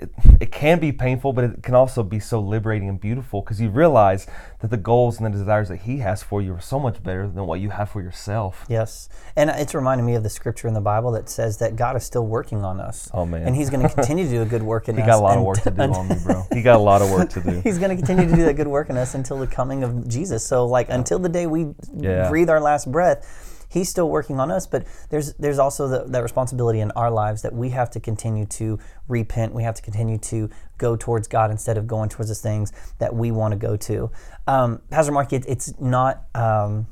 It, 0.02 0.10
it 0.40 0.52
can 0.52 0.80
be 0.80 0.92
painful, 0.92 1.32
but 1.34 1.44
it 1.44 1.62
can 1.64 1.76
also 1.76 2.02
be 2.02 2.20
so 2.20 2.40
liberating 2.40 2.90
and 2.90 3.00
beautiful 3.00 3.42
because 3.42 3.62
you 3.62 3.70
realize 3.70 4.26
that 4.60 4.70
the 4.72 4.78
goals 4.78 5.18
and 5.20 5.26
the 5.26 5.30
desires 5.38 5.70
that 5.70 5.82
He 5.82 6.00
has 6.00 6.24
for 6.24 6.42
you 6.42 6.54
are 6.56 6.60
so 6.60 6.80
much 6.80 7.04
better 7.04 7.28
than 7.28 7.46
what 7.46 7.60
you 7.60 7.70
have 7.70 7.90
for 7.90 8.02
yourself. 8.02 8.66
Yes. 8.68 9.10
And 9.36 9.50
it's 9.52 9.76
reminding 9.76 10.06
me 10.08 10.16
of 10.16 10.24
the 10.24 10.30
scripture 10.30 10.68
in 10.68 10.74
the 10.74 10.82
Bible 10.82 11.12
that 11.12 11.30
says 11.30 11.58
that 11.60 11.76
God 11.76 11.96
is 11.96 12.04
still 12.04 12.26
working 12.26 12.64
on 12.64 12.80
us. 12.80 13.10
Oh, 13.14 13.26
man. 13.26 13.44
And 13.48 13.56
He's 13.56 13.70
going 13.70 13.82
to 13.88 13.94
continue 13.94 14.26
to 14.26 14.30
do 14.32 14.42
a 14.42 14.46
good 14.46 14.64
work 14.64 14.90
in 14.90 14.96
us. 14.96 14.98
He 14.98 15.04
us. 15.04 15.08
got 15.08 15.20
a 15.20 15.24
lot 15.24 15.38
of 15.38 15.44
work 15.44 15.62
to 15.62 15.72
do 15.72 15.82
on 15.84 16.08
me, 16.10 16.16
bro. 16.24 16.44
He 16.52 16.62
got 16.64 16.78
a 16.78 16.84
lot 16.84 17.02
of 17.04 17.12
work 17.12 17.30
to 17.32 17.42
do. 17.42 17.62
He's 17.64 17.78
going 17.78 17.92
to 17.92 17.96
continue 17.96 18.28
to 18.28 18.36
do 18.36 18.44
that 18.46 18.56
good 18.56 18.68
work 18.68 18.90
in 18.90 18.98
us 18.98 19.14
until 19.14 19.38
the 19.38 19.48
coming 19.48 19.84
of 19.84 20.08
Jesus. 20.08 20.44
So, 20.46 20.66
like, 20.66 20.90
until 20.90 21.20
the 21.20 21.30
day 21.30 21.46
we 21.46 21.68
Yeah. 21.96 22.28
breathe 22.28 22.50
our 22.50 22.60
last 22.60 22.92
breath, 22.92 23.51
He's 23.72 23.90
still 23.90 24.10
working 24.10 24.40
on 24.40 24.52
us. 24.52 24.68
But 24.68 24.86
there's 25.10 25.34
there's 25.36 25.60
also 25.60 25.88
the, 25.88 26.04
that 26.06 26.24
responsibility 26.24 26.80
in 26.80 26.92
our 26.92 27.10
lives 27.10 27.42
that 27.42 27.54
we 27.54 27.70
have 27.70 27.90
to 27.92 28.00
continue 28.00 28.46
to 28.48 28.80
repent. 29.08 29.54
We 29.54 29.64
have 29.64 29.76
to 29.76 29.82
continue 29.82 30.18
to 30.18 30.50
go 30.78 30.96
towards 30.96 31.28
God 31.28 31.52
instead 31.52 31.78
of 31.78 31.88
going 31.88 32.10
towards 32.10 32.30
the 32.30 32.36
things 32.36 32.74
that 33.00 33.16
we 33.16 33.32
want 33.32 33.54
to 33.54 33.58
go 33.58 33.78
to. 33.78 34.12
Um, 34.48 34.82
Pastor 34.90 35.12
Mark, 35.12 35.32
it, 35.34 35.46
it's 35.48 35.80
not. 35.80 36.26
Um, 36.36 36.88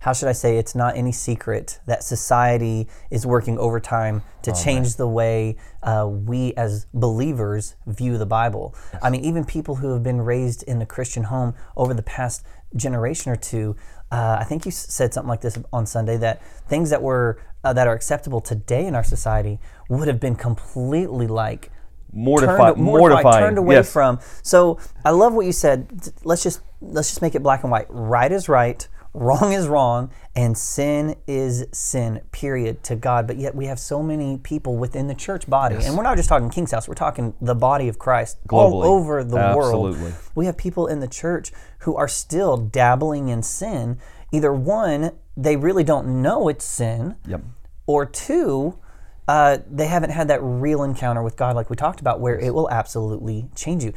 how 0.00 0.12
should 0.12 0.28
I 0.28 0.32
say, 0.32 0.58
it's 0.58 0.76
not 0.76 0.96
any 0.96 1.10
secret 1.10 1.80
that 1.86 2.04
society 2.04 2.86
is 3.10 3.26
working 3.26 3.58
overtime 3.58 4.22
to 4.42 4.52
change 4.52 4.94
the 4.94 5.08
way 5.08 5.56
uh, 5.82 6.06
we 6.08 6.54
as 6.54 6.86
believers 6.94 7.74
view 7.86 8.16
the 8.16 8.24
Bible. 8.24 8.74
I 9.02 9.10
mean, 9.10 9.24
even 9.24 9.44
people 9.44 9.74
who 9.74 9.92
have 9.92 10.04
been 10.04 10.20
raised 10.20 10.62
in 10.62 10.80
a 10.80 10.86
Christian 10.86 11.24
home 11.24 11.54
over 11.76 11.94
the 11.94 12.04
past 12.04 12.46
generation 12.76 13.32
or 13.32 13.36
two, 13.36 13.76
uh, 14.10 14.38
I 14.40 14.44
think 14.44 14.64
you 14.64 14.70
said 14.70 15.12
something 15.12 15.28
like 15.28 15.40
this 15.42 15.58
on 15.72 15.86
Sunday 15.86 16.16
that 16.18 16.42
things 16.68 16.90
that 16.90 17.02
were 17.02 17.40
uh, 17.64 17.72
that 17.72 17.86
are 17.86 17.94
acceptable 17.94 18.40
today 18.40 18.86
in 18.86 18.94
our 18.94 19.04
society 19.04 19.58
would 19.88 20.08
have 20.08 20.20
been 20.20 20.36
completely 20.36 21.26
like 21.26 21.70
Mortifi- 22.14 22.74
turned, 22.74 22.78
mortifying. 22.78 23.44
turned 23.44 23.58
away 23.58 23.76
yes. 23.76 23.92
from. 23.92 24.18
So 24.42 24.78
I 25.04 25.10
love 25.10 25.34
what 25.34 25.44
you 25.44 25.52
said. 25.52 26.10
Let's 26.24 26.42
just 26.42 26.60
let's 26.80 27.08
just 27.08 27.20
make 27.20 27.34
it 27.34 27.42
black 27.42 27.62
and 27.64 27.70
white. 27.70 27.86
Right 27.90 28.32
is 28.32 28.48
right, 28.48 28.86
wrong 29.18 29.52
is 29.52 29.66
wrong, 29.68 30.10
and 30.34 30.56
sin 30.56 31.16
is 31.26 31.66
sin. 31.72 32.20
Period. 32.32 32.82
To 32.84 32.96
God. 32.96 33.26
But 33.26 33.36
yet 33.38 33.54
we 33.54 33.66
have 33.66 33.78
so 33.78 34.02
many 34.02 34.38
people 34.38 34.76
within 34.76 35.06
the 35.08 35.14
church 35.14 35.48
body, 35.48 35.76
and 35.76 35.96
we're 35.96 36.02
not 36.04 36.16
just 36.16 36.28
talking 36.28 36.48
King's 36.50 36.70
House. 36.70 36.88
We're 36.88 36.94
talking 36.94 37.34
the 37.40 37.54
body 37.54 37.88
of 37.88 37.98
Christ 37.98 38.38
all 38.50 38.82
over 38.82 39.24
the 39.24 39.38
Absolutely. 39.38 40.00
world. 40.02 40.14
We 40.34 40.46
have 40.46 40.56
people 40.56 40.86
in 40.86 41.00
the 41.00 41.08
church 41.08 41.52
who 41.80 41.96
are 41.96 42.08
still 42.08 42.56
dabbling 42.56 43.28
in 43.28 43.42
sin. 43.42 43.98
Either 44.32 44.52
one, 44.52 45.12
they 45.36 45.56
really 45.56 45.84
don't 45.84 46.20
know 46.22 46.48
it's 46.48 46.64
sin 46.64 47.16
Yep. 47.26 47.40
or 47.86 48.04
two, 48.04 48.78
uh, 49.26 49.58
they 49.70 49.86
haven't 49.86 50.10
had 50.10 50.28
that 50.28 50.40
real 50.42 50.82
encounter 50.82 51.22
with 51.22 51.36
God, 51.36 51.54
like 51.54 51.70
we 51.70 51.76
talked 51.76 52.00
about, 52.00 52.20
where 52.20 52.38
it 52.38 52.54
will 52.54 52.68
absolutely 52.70 53.48
change 53.54 53.84
you. 53.84 53.92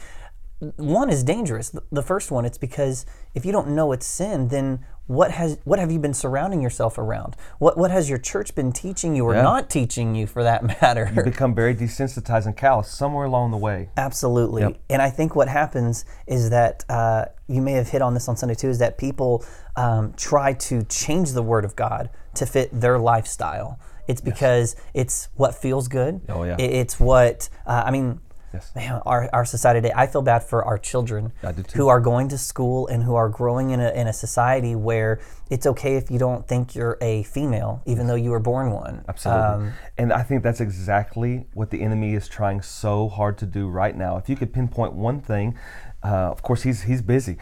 One 0.75 1.09
is 1.09 1.23
dangerous. 1.23 1.75
The 1.91 2.03
first 2.03 2.31
one, 2.31 2.45
it's 2.45 2.57
because 2.57 3.05
if 3.33 3.45
you 3.45 3.51
don't 3.51 3.69
know 3.69 3.91
it's 3.93 4.05
sin, 4.05 4.49
then 4.49 4.85
what 5.07 5.31
has 5.31 5.57
what 5.65 5.79
have 5.79 5.91
you 5.91 5.99
been 5.99 6.13
surrounding 6.13 6.61
yourself 6.61 6.97
around? 6.97 7.35
What 7.59 7.77
what 7.77 7.91
has 7.91 8.09
your 8.09 8.17
church 8.17 8.55
been 8.55 8.71
teaching 8.71 9.15
you 9.15 9.25
or 9.25 9.33
Yeah. 9.35 9.41
not 9.41 9.69
teaching 9.69 10.15
you, 10.15 10.25
for 10.27 10.43
that 10.43 10.63
matter? 10.81 11.11
You 11.15 11.23
become 11.23 11.53
very 11.53 11.75
desensitized 11.75 12.45
and 12.45 12.55
callous 12.55 12.89
somewhere 12.89 13.25
along 13.25 13.51
the 13.51 13.57
way. 13.57 13.89
Absolutely. 13.97 14.79
And 14.89 15.01
I 15.01 15.09
think 15.09 15.35
what 15.35 15.47
happens 15.47 16.05
is 16.27 16.49
that 16.51 16.85
uh, 16.89 17.25
you 17.47 17.61
may 17.61 17.73
have 17.73 17.89
hit 17.89 18.01
on 18.01 18.13
this 18.13 18.27
on 18.29 18.37
Sunday 18.37 18.55
too 18.55 18.69
is 18.69 18.79
that 18.79 18.97
people 18.97 19.43
um, 19.75 20.13
try 20.15 20.53
to 20.53 20.83
change 20.83 21.31
the 21.33 21.43
Word 21.43 21.65
of 21.65 21.75
God 21.75 22.09
to 22.35 22.45
fit 22.45 22.69
their 22.71 22.97
lifestyle. 22.97 23.79
It's 24.07 24.21
because 24.21 24.75
it's 24.93 25.29
what 25.35 25.55
feels 25.55 25.87
good. 25.87 26.21
Oh, 26.27 26.43
yeah. 26.43 26.55
It's 26.59 26.99
what, 26.99 27.49
uh, 27.65 27.83
I 27.85 27.91
mean, 27.91 28.19
Yes. 28.53 28.75
Man, 28.75 29.01
our, 29.05 29.29
our 29.31 29.45
society 29.45 29.81
today, 29.81 29.93
I 29.95 30.07
feel 30.07 30.21
bad 30.21 30.43
for 30.43 30.63
our 30.65 30.77
children 30.77 31.31
I 31.43 31.51
do 31.51 31.63
too. 31.63 31.77
who 31.77 31.87
are 31.87 31.99
going 32.01 32.27
to 32.29 32.37
school 32.37 32.87
and 32.87 33.03
who 33.03 33.15
are 33.15 33.29
growing 33.29 33.71
in 33.71 33.79
a, 33.79 33.91
in 33.91 34.07
a 34.07 34.13
society 34.13 34.75
where 34.75 35.21
it's 35.49 35.65
okay 35.65 35.95
if 35.95 36.11
you 36.11 36.19
don't 36.19 36.47
think 36.47 36.75
you're 36.75 36.97
a 37.01 37.23
female, 37.23 37.81
even 37.85 38.07
though 38.07 38.15
you 38.15 38.31
were 38.31 38.39
born 38.39 38.71
one. 38.71 39.05
Absolutely. 39.07 39.43
Um, 39.43 39.73
and 39.97 40.13
I 40.13 40.23
think 40.23 40.43
that's 40.43 40.61
exactly 40.61 41.45
what 41.53 41.69
the 41.69 41.81
enemy 41.81 42.13
is 42.13 42.27
trying 42.27 42.61
so 42.61 43.07
hard 43.09 43.37
to 43.39 43.45
do 43.45 43.67
right 43.67 43.95
now. 43.95 44.17
If 44.17 44.27
you 44.29 44.35
could 44.35 44.53
pinpoint 44.53 44.93
one 44.93 45.21
thing, 45.21 45.57
uh, 46.03 46.29
of 46.31 46.41
course, 46.41 46.63
he's, 46.63 46.83
he's 46.83 47.01
busy. 47.01 47.37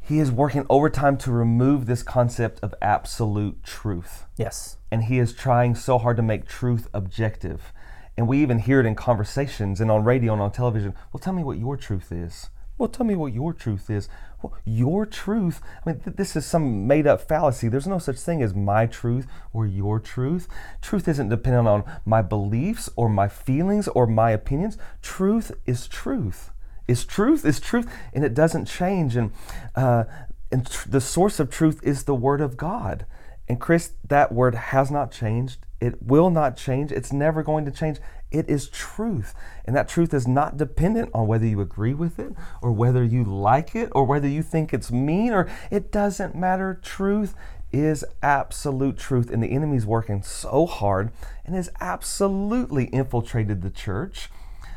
He 0.00 0.20
is 0.20 0.32
working 0.32 0.64
overtime 0.70 1.18
to 1.18 1.30
remove 1.30 1.84
this 1.84 2.02
concept 2.02 2.60
of 2.62 2.74
absolute 2.80 3.62
truth. 3.62 4.24
yes. 4.38 4.76
And 4.90 5.04
he 5.04 5.18
is 5.18 5.34
trying 5.34 5.74
so 5.74 5.98
hard 5.98 6.16
to 6.16 6.22
make 6.22 6.48
truth 6.48 6.88
objective. 6.94 7.74
And 8.18 8.26
we 8.26 8.42
even 8.42 8.58
hear 8.58 8.80
it 8.80 8.86
in 8.86 8.96
conversations 8.96 9.80
and 9.80 9.92
on 9.92 10.02
radio 10.02 10.32
and 10.32 10.42
on 10.42 10.50
television. 10.50 10.92
Well, 11.12 11.20
tell 11.20 11.32
me 11.32 11.44
what 11.44 11.56
your 11.56 11.76
truth 11.76 12.10
is. 12.10 12.50
Well, 12.76 12.88
tell 12.88 13.06
me 13.06 13.14
what 13.14 13.32
your 13.32 13.52
truth 13.52 13.88
is. 13.88 14.08
Well, 14.42 14.56
your 14.64 15.06
truth. 15.06 15.60
I 15.86 15.88
mean, 15.88 16.00
th- 16.00 16.16
this 16.16 16.34
is 16.34 16.44
some 16.44 16.88
made 16.88 17.06
up 17.06 17.20
fallacy. 17.20 17.68
There's 17.68 17.86
no 17.86 18.00
such 18.00 18.18
thing 18.18 18.42
as 18.42 18.54
my 18.54 18.86
truth 18.86 19.28
or 19.52 19.68
your 19.68 20.00
truth. 20.00 20.48
Truth 20.82 21.06
isn't 21.06 21.28
dependent 21.28 21.68
on 21.68 21.84
my 22.04 22.20
beliefs 22.20 22.90
or 22.96 23.08
my 23.08 23.28
feelings 23.28 23.86
or 23.86 24.04
my 24.08 24.32
opinions. 24.32 24.78
Truth 25.00 25.52
is 25.64 25.86
truth. 25.86 26.50
Is 26.88 27.04
truth 27.04 27.44
is 27.44 27.60
truth, 27.60 27.88
and 28.12 28.24
it 28.24 28.34
doesn't 28.34 28.64
change. 28.64 29.14
And 29.14 29.30
uh, 29.76 30.04
and 30.50 30.68
tr- 30.68 30.88
the 30.88 31.00
source 31.00 31.38
of 31.38 31.50
truth 31.50 31.80
is 31.84 32.02
the 32.02 32.16
Word 32.16 32.40
of 32.40 32.56
God. 32.56 33.06
And 33.48 33.60
Chris, 33.60 33.92
that 34.06 34.32
word 34.32 34.54
has 34.54 34.90
not 34.90 35.10
changed. 35.10 35.58
It 35.80 36.02
will 36.02 36.30
not 36.30 36.56
change. 36.56 36.90
It's 36.90 37.12
never 37.12 37.42
going 37.42 37.64
to 37.64 37.70
change. 37.70 37.98
It 38.30 38.48
is 38.50 38.68
truth. 38.68 39.34
And 39.64 39.76
that 39.76 39.88
truth 39.88 40.12
is 40.12 40.26
not 40.26 40.56
dependent 40.56 41.10
on 41.14 41.26
whether 41.26 41.46
you 41.46 41.60
agree 41.60 41.94
with 41.94 42.18
it 42.18 42.32
or 42.60 42.72
whether 42.72 43.04
you 43.04 43.24
like 43.24 43.74
it 43.76 43.90
or 43.92 44.04
whether 44.04 44.28
you 44.28 44.42
think 44.42 44.74
it's 44.74 44.90
mean 44.90 45.32
or 45.32 45.48
it 45.70 45.92
doesn't 45.92 46.34
matter. 46.34 46.78
Truth 46.82 47.34
is 47.72 48.04
absolute 48.22 48.98
truth. 48.98 49.30
And 49.30 49.42
the 49.42 49.48
enemy's 49.52 49.86
working 49.86 50.22
so 50.22 50.66
hard 50.66 51.10
and 51.44 51.54
has 51.54 51.70
absolutely 51.80 52.86
infiltrated 52.86 53.62
the 53.62 53.70
church 53.70 54.30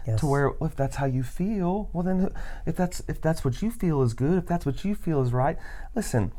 Yes. 0.05 0.19
to 0.21 0.25
where 0.25 0.49
well, 0.49 0.67
if 0.67 0.75
that's 0.75 0.95
how 0.95 1.05
you 1.05 1.21
feel, 1.21 1.91
well 1.93 2.03
then 2.03 2.29
if 2.65 2.75
that's 2.75 3.03
if 3.07 3.21
that's 3.21 3.45
what 3.45 3.61
you 3.61 3.69
feel 3.69 4.01
is 4.01 4.15
good, 4.15 4.37
if 4.39 4.47
that's 4.47 4.65
what 4.65 4.83
you 4.83 4.95
feel 4.95 5.21
is 5.21 5.31
right, 5.31 5.57
listen, 5.93 6.31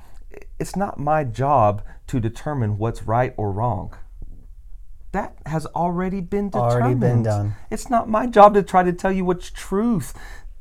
it's 0.58 0.74
not 0.74 0.98
my 0.98 1.22
job 1.22 1.82
to 2.08 2.18
determine 2.18 2.76
what's 2.76 3.04
right 3.04 3.32
or 3.36 3.52
wrong. 3.52 3.94
That 5.12 5.36
has 5.46 5.66
already 5.66 6.20
been 6.20 6.48
determined. 6.48 6.82
Already 6.82 6.94
been 6.94 7.22
done. 7.22 7.54
It's 7.70 7.90
not 7.90 8.08
my 8.08 8.26
job 8.26 8.54
to 8.54 8.62
try 8.62 8.82
to 8.82 8.92
tell 8.92 9.12
you 9.12 9.24
what's 9.24 9.50
truth. 9.50 10.14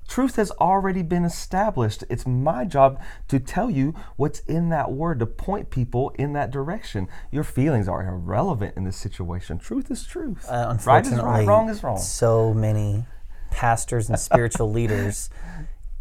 Truth 0.07 0.35
has 0.35 0.51
already 0.51 1.03
been 1.03 1.23
established. 1.23 2.03
It's 2.09 2.27
my 2.27 2.65
job 2.65 3.01
to 3.29 3.39
tell 3.39 3.69
you 3.71 3.95
what's 4.17 4.39
in 4.39 4.67
that 4.67 4.91
word, 4.91 5.19
to 5.19 5.25
point 5.25 5.69
people 5.69 6.09
in 6.19 6.33
that 6.33 6.51
direction. 6.51 7.07
Your 7.31 7.45
feelings 7.45 7.87
are 7.87 8.05
irrelevant 8.05 8.75
in 8.75 8.83
this 8.83 8.97
situation. 8.97 9.57
Truth 9.57 9.89
is 9.89 10.05
truth. 10.05 10.45
Uh, 10.49 10.75
right 10.85 11.05
is 11.05 11.13
unfortunately, 11.13 11.31
right, 11.31 11.47
wrong 11.47 11.69
is 11.69 11.81
wrong. 11.81 11.97
So 11.97 12.53
many 12.53 13.05
pastors 13.51 14.09
and 14.09 14.19
spiritual 14.19 14.69
leaders 14.73 15.29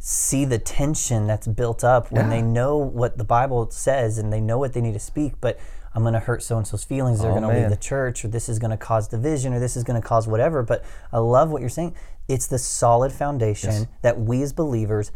see 0.00 0.44
the 0.44 0.58
tension 0.58 1.28
that's 1.28 1.46
built 1.46 1.84
up 1.84 2.10
when 2.10 2.30
they 2.30 2.42
know 2.42 2.76
what 2.78 3.16
the 3.16 3.24
Bible 3.24 3.70
says 3.70 4.18
and 4.18 4.32
they 4.32 4.40
know 4.40 4.58
what 4.58 4.72
they 4.72 4.80
need 4.80 4.94
to 4.94 4.98
speak, 4.98 5.34
but 5.40 5.60
I'm 5.94 6.02
going 6.02 6.14
to 6.14 6.20
hurt 6.20 6.42
so 6.42 6.56
and 6.56 6.66
so's 6.66 6.84
feelings. 6.84 7.20
They're 7.20 7.30
Oh, 7.32 7.40
going 7.40 7.52
to 7.54 7.60
leave 7.60 7.70
the 7.70 7.76
church, 7.76 8.24
or 8.24 8.28
this 8.28 8.48
is 8.48 8.58
going 8.58 8.70
to 8.70 8.76
cause 8.76 9.08
division, 9.08 9.52
or 9.52 9.58
this 9.58 9.76
is 9.76 9.82
going 9.84 10.00
to 10.00 10.06
cause 10.06 10.28
whatever. 10.28 10.62
But 10.62 10.84
I 11.12 11.18
love 11.18 11.50
what 11.50 11.60
you're 11.60 11.68
saying. 11.68 11.94
It's 12.28 12.46
the 12.46 12.58
solid 12.58 13.10
foundation 13.12 13.88
that 14.02 14.20
we 14.20 14.42
as 14.42 14.52
believers 14.52 15.10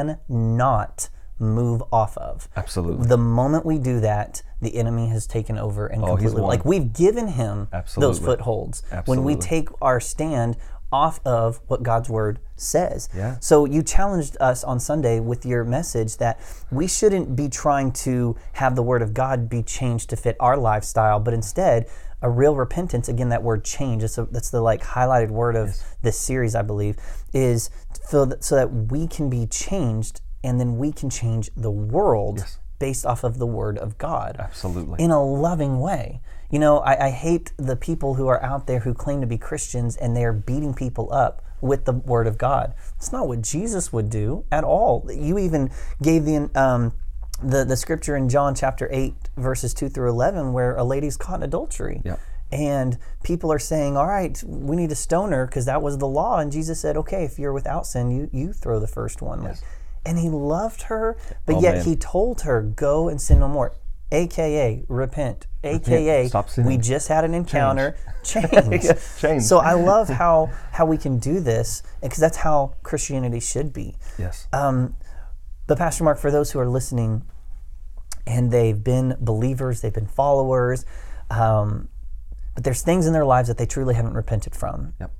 cannot 0.00 1.08
move 1.38 1.82
off 1.92 2.16
of. 2.16 2.48
Absolutely. 2.56 3.06
The 3.08 3.18
moment 3.18 3.66
we 3.66 3.78
do 3.78 4.00
that, 4.00 4.42
the 4.62 4.74
enemy 4.76 5.08
has 5.08 5.26
taken 5.26 5.58
over 5.58 5.86
and 5.86 6.02
Oh, 6.02 6.16
he's 6.16 6.30
completely 6.30 6.40
won. 6.42 6.48
like 6.50 6.64
we've 6.64 6.92
given 6.94 7.28
him 7.28 7.68
those 7.72 8.18
footholds. 8.18 8.18
Absolutely. 8.20 8.96
footholds 8.96 9.08
when 9.08 9.22
we 9.24 9.36
take 9.36 9.68
our 9.82 10.00
stand 10.00 10.56
off 10.92 11.20
of 11.24 11.60
what 11.66 11.82
God's 11.82 12.08
word 12.08 12.38
says. 12.56 13.08
Yeah. 13.14 13.36
So 13.40 13.64
you 13.64 13.82
challenged 13.82 14.36
us 14.40 14.64
on 14.64 14.80
Sunday 14.80 15.20
with 15.20 15.44
your 15.44 15.64
message 15.64 16.16
that 16.18 16.40
we 16.70 16.86
shouldn't 16.86 17.36
be 17.36 17.48
trying 17.48 17.92
to 17.92 18.36
have 18.54 18.76
the 18.76 18.82
word 18.82 19.02
of 19.02 19.12
God 19.12 19.48
be 19.48 19.62
changed 19.62 20.10
to 20.10 20.16
fit 20.16 20.36
our 20.40 20.56
lifestyle, 20.56 21.20
but 21.20 21.34
instead 21.34 21.86
a 22.22 22.30
real 22.30 22.56
repentance, 22.56 23.08
again 23.08 23.28
that 23.28 23.42
word 23.42 23.64
change, 23.64 24.02
that's, 24.02 24.18
a, 24.18 24.24
that's 24.26 24.50
the 24.50 24.60
like 24.60 24.82
highlighted 24.82 25.30
word 25.30 25.56
of 25.56 25.76
this 26.02 26.18
series, 26.18 26.54
I 26.54 26.62
believe, 26.62 26.96
is 27.34 27.70
so 28.08 28.24
that, 28.24 28.42
so 28.42 28.54
that 28.54 28.72
we 28.72 29.06
can 29.06 29.28
be 29.28 29.46
changed 29.46 30.20
and 30.42 30.58
then 30.60 30.78
we 30.78 30.92
can 30.92 31.10
change 31.10 31.50
the 31.56 31.70
world 31.70 32.44
based 32.78 33.06
off 33.06 33.24
of 33.24 33.38
the 33.38 33.46
word 33.46 33.78
of 33.78 33.98
God 33.98 34.36
Absolutely. 34.38 35.02
in 35.02 35.10
a 35.10 35.22
loving 35.22 35.80
way. 35.80 36.20
You 36.50 36.58
know, 36.58 36.78
I, 36.78 37.06
I 37.06 37.10
hate 37.10 37.52
the 37.56 37.76
people 37.76 38.14
who 38.14 38.28
are 38.28 38.42
out 38.42 38.66
there 38.66 38.80
who 38.80 38.94
claim 38.94 39.20
to 39.20 39.26
be 39.26 39.38
Christians 39.38 39.96
and 39.96 40.16
they 40.16 40.24
are 40.24 40.32
beating 40.32 40.74
people 40.74 41.12
up 41.12 41.42
with 41.60 41.84
the 41.84 41.92
Word 41.92 42.26
of 42.26 42.38
God. 42.38 42.74
It's 42.96 43.12
not 43.12 43.28
what 43.28 43.42
Jesus 43.42 43.92
would 43.92 44.10
do 44.10 44.44
at 44.52 44.64
all. 44.64 45.08
You 45.12 45.38
even 45.38 45.70
gave 46.02 46.24
the 46.24 46.50
um, 46.54 46.92
the 47.42 47.64
the 47.64 47.76
scripture 47.76 48.16
in 48.16 48.28
John 48.28 48.54
chapter 48.54 48.88
eight 48.92 49.14
verses 49.36 49.74
two 49.74 49.88
through 49.88 50.08
eleven 50.08 50.52
where 50.52 50.76
a 50.76 50.84
lady's 50.84 51.16
caught 51.16 51.36
in 51.36 51.42
adultery. 51.42 52.02
Yep. 52.04 52.20
And 52.52 52.98
people 53.24 53.52
are 53.52 53.58
saying, 53.58 53.96
"All 53.96 54.06
right, 54.06 54.40
we 54.46 54.76
need 54.76 54.90
to 54.90 54.96
stone 54.96 55.32
her 55.32 55.46
because 55.46 55.64
that 55.66 55.82
was 55.82 55.98
the 55.98 56.06
law." 56.06 56.38
And 56.38 56.52
Jesus 56.52 56.80
said, 56.80 56.96
"Okay, 56.96 57.24
if 57.24 57.38
you're 57.38 57.52
without 57.52 57.86
sin, 57.86 58.10
you 58.10 58.30
you 58.32 58.52
throw 58.52 58.78
the 58.78 58.86
first 58.86 59.20
one." 59.20 59.42
Like, 59.42 59.56
and 60.06 60.18
he 60.18 60.30
loved 60.30 60.82
her, 60.82 61.16
but 61.44 61.56
Oh, 61.56 61.60
yet 61.60 61.74
man. 61.76 61.84
he 61.84 61.96
told 61.96 62.42
her, 62.42 62.62
"Go 62.62 63.08
and 63.08 63.20
sin 63.20 63.40
no 63.40 63.48
more." 63.48 63.72
AKA 64.12 64.84
repent. 64.88 65.48
AKA 65.64 66.28
Stop 66.28 66.48
we 66.58 66.78
just 66.78 67.08
had 67.08 67.24
an 67.24 67.34
encounter. 67.34 67.96
Change. 68.22 68.86
change. 69.20 69.42
So 69.42 69.58
I 69.58 69.72
love 69.74 70.08
how 70.08 70.50
how 70.72 70.86
we 70.86 70.96
can 70.96 71.18
do 71.18 71.40
this 71.40 71.82
because 72.00 72.18
that's 72.18 72.36
how 72.38 72.74
Christianity 72.84 73.40
should 73.40 73.72
be. 73.72 73.96
yes. 74.16 74.46
Um, 74.52 74.94
but 75.66 75.76
Pastor 75.78 76.04
Mark, 76.04 76.18
for 76.18 76.30
those 76.30 76.52
who 76.52 76.60
are 76.60 76.68
listening, 76.68 77.22
and 78.26 78.52
they've 78.52 78.82
been 78.82 79.16
believers, 79.20 79.80
they've 79.80 79.92
been 79.92 80.06
followers, 80.06 80.84
um, 81.30 81.88
but 82.54 82.62
there's 82.62 82.82
things 82.82 83.06
in 83.08 83.12
their 83.12 83.24
lives 83.24 83.48
that 83.48 83.58
they 83.58 83.66
truly 83.66 83.94
haven't 83.96 84.14
repented 84.14 84.54
from. 84.54 84.94
Yep. 85.00 85.10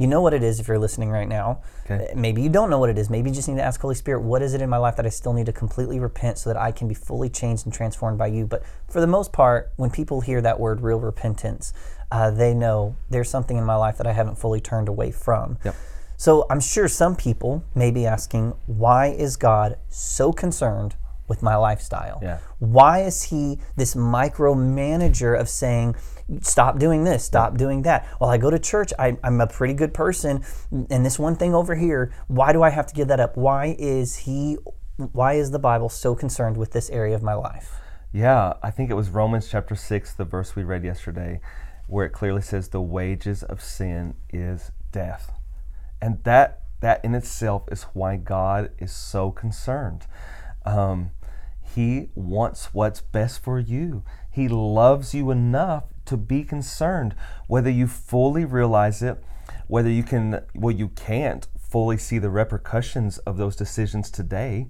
You 0.00 0.06
know 0.06 0.22
what 0.22 0.32
it 0.32 0.42
is 0.42 0.58
if 0.58 0.66
you're 0.66 0.78
listening 0.78 1.10
right 1.10 1.28
now. 1.28 1.60
Okay. 1.84 2.08
Uh, 2.10 2.16
Maybe 2.16 2.40
you 2.40 2.48
don't 2.48 2.70
know 2.70 2.78
what 2.78 2.88
it 2.88 2.96
is. 2.96 3.10
Maybe 3.10 3.28
you 3.28 3.34
just 3.36 3.48
need 3.48 3.56
to 3.56 3.62
ask 3.62 3.78
Holy 3.78 3.94
Spirit, 3.94 4.22
what 4.22 4.40
is 4.40 4.54
it 4.54 4.62
in 4.62 4.70
my 4.70 4.78
life 4.78 4.96
that 4.96 5.04
I 5.04 5.10
still 5.10 5.34
need 5.34 5.44
to 5.44 5.52
completely 5.52 6.00
repent 6.00 6.38
so 6.38 6.48
that 6.48 6.56
I 6.56 6.72
can 6.72 6.88
be 6.88 6.94
fully 6.94 7.28
changed 7.28 7.66
and 7.66 7.74
transformed 7.74 8.16
by 8.16 8.28
you? 8.28 8.46
But 8.46 8.62
for 8.88 9.02
the 9.02 9.06
most 9.06 9.30
part, 9.30 9.72
when 9.76 9.90
people 9.90 10.22
hear 10.22 10.40
that 10.40 10.58
word, 10.58 10.80
real 10.80 11.00
repentance, 11.00 11.74
uh, 12.10 12.30
they 12.30 12.54
know 12.54 12.96
there's 13.10 13.28
something 13.28 13.58
in 13.58 13.64
my 13.64 13.76
life 13.76 13.98
that 13.98 14.06
I 14.06 14.12
haven't 14.12 14.36
fully 14.36 14.58
turned 14.58 14.88
away 14.88 15.10
from. 15.10 15.58
Yep. 15.66 15.76
So 16.16 16.46
I'm 16.48 16.60
sure 16.60 16.88
some 16.88 17.14
people 17.14 17.62
may 17.74 17.90
be 17.90 18.06
asking, 18.06 18.54
why 18.64 19.08
is 19.08 19.36
God 19.36 19.76
so 19.90 20.32
concerned 20.32 20.96
with 21.30 21.42
my 21.42 21.54
lifestyle? 21.54 22.18
Yeah. 22.20 22.40
Why 22.58 23.02
is 23.02 23.22
he 23.22 23.60
this 23.76 23.94
micromanager 23.94 25.38
of 25.38 25.48
saying, 25.48 25.94
stop 26.42 26.78
doing 26.78 27.04
this, 27.04 27.24
stop 27.24 27.56
doing 27.56 27.82
that? 27.82 28.06
Well, 28.20 28.28
I 28.28 28.36
go 28.36 28.50
to 28.50 28.58
church, 28.58 28.92
I, 28.98 29.16
I'm 29.24 29.40
a 29.40 29.46
pretty 29.46 29.72
good 29.72 29.94
person, 29.94 30.44
and 30.90 31.06
this 31.06 31.18
one 31.18 31.36
thing 31.36 31.54
over 31.54 31.76
here, 31.76 32.12
why 32.26 32.52
do 32.52 32.62
I 32.62 32.70
have 32.70 32.86
to 32.88 32.94
give 32.94 33.08
that 33.08 33.20
up? 33.20 33.36
Why 33.36 33.76
is 33.78 34.16
he, 34.16 34.58
why 34.96 35.34
is 35.34 35.52
the 35.52 35.60
Bible 35.60 35.88
so 35.88 36.16
concerned 36.16 36.56
with 36.56 36.72
this 36.72 36.90
area 36.90 37.14
of 37.14 37.22
my 37.22 37.34
life? 37.34 37.76
Yeah, 38.12 38.54
I 38.60 38.72
think 38.72 38.90
it 38.90 38.94
was 38.94 39.08
Romans 39.08 39.48
chapter 39.48 39.76
6, 39.76 40.14
the 40.14 40.24
verse 40.24 40.56
we 40.56 40.64
read 40.64 40.82
yesterday, 40.82 41.40
where 41.86 42.06
it 42.06 42.10
clearly 42.10 42.42
says 42.42 42.68
the 42.68 42.82
wages 42.82 43.44
of 43.44 43.62
sin 43.62 44.14
is 44.32 44.72
death. 44.90 45.30
And 46.02 46.24
that 46.24 46.62
that 46.80 47.04
in 47.04 47.14
itself 47.14 47.64
is 47.70 47.84
why 47.92 48.16
God 48.16 48.70
is 48.78 48.92
so 48.92 49.30
concerned. 49.30 50.06
Um, 50.64 51.10
he 51.74 52.08
wants 52.14 52.74
what's 52.74 53.00
best 53.00 53.42
for 53.42 53.58
you. 53.58 54.04
He 54.30 54.48
loves 54.48 55.14
you 55.14 55.30
enough 55.30 55.84
to 56.06 56.16
be 56.16 56.42
concerned, 56.42 57.14
whether 57.46 57.70
you 57.70 57.86
fully 57.86 58.44
realize 58.44 59.02
it, 59.02 59.22
whether 59.68 59.90
you 59.90 60.02
can, 60.02 60.42
well, 60.54 60.74
you 60.74 60.88
can't 60.88 61.46
fully 61.58 61.96
see 61.96 62.18
the 62.18 62.30
repercussions 62.30 63.18
of 63.18 63.36
those 63.36 63.54
decisions 63.54 64.10
today. 64.10 64.66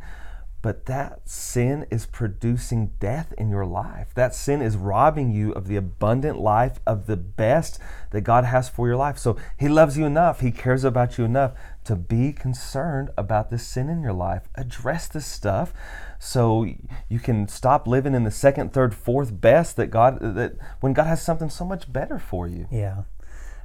But 0.63 0.87
that 0.87 1.29
sin 1.29 1.87
is 1.91 2.05
producing 2.05 2.93
death 3.01 3.33
in 3.39 3.49
your 3.49 3.65
life. 3.65 4.09
That 4.15 4.35
sin 4.35 4.61
is 4.61 4.77
robbing 4.77 5.31
you 5.33 5.53
of 5.53 5.69
the 5.69 5.77
abundant 5.77 6.39
life, 6.39 6.81
of 6.87 7.07
the 7.07 7.17
best 7.17 7.79
that 8.11 8.23
God 8.23 8.45
has 8.45 8.69
for 8.69 8.87
your 8.87 8.97
life. 8.97 9.19
So 9.19 9.37
He 9.59 9.69
loves 9.69 9.97
you 9.97 10.05
enough, 10.05 10.41
He 10.41 10.51
cares 10.51 10.85
about 10.85 11.17
you 11.17 11.25
enough 11.25 11.53
to 11.85 11.97
be 11.97 12.33
concerned 12.33 13.11
about 13.17 13.51
this 13.51 13.67
sin 13.67 13.89
in 13.89 14.03
your 14.03 14.13
life. 14.13 14.49
Address 14.55 15.09
this 15.09 15.27
stuff 15.27 15.73
so 16.19 16.67
you 17.09 17.19
can 17.19 17.49
stop 17.49 17.87
living 17.87 18.15
in 18.15 18.25
the 18.25 18.31
second, 18.31 18.75
third, 18.75 18.95
fourth 18.95 19.41
best 19.41 19.77
that 19.77 19.87
God, 19.87 20.19
that 20.21 20.57
when 20.81 20.93
God 20.93 21.07
has 21.07 21.23
something 21.23 21.49
so 21.49 21.65
much 21.65 21.91
better 21.91 22.19
for 22.19 22.47
you. 22.47 22.67
Yeah. 22.71 23.05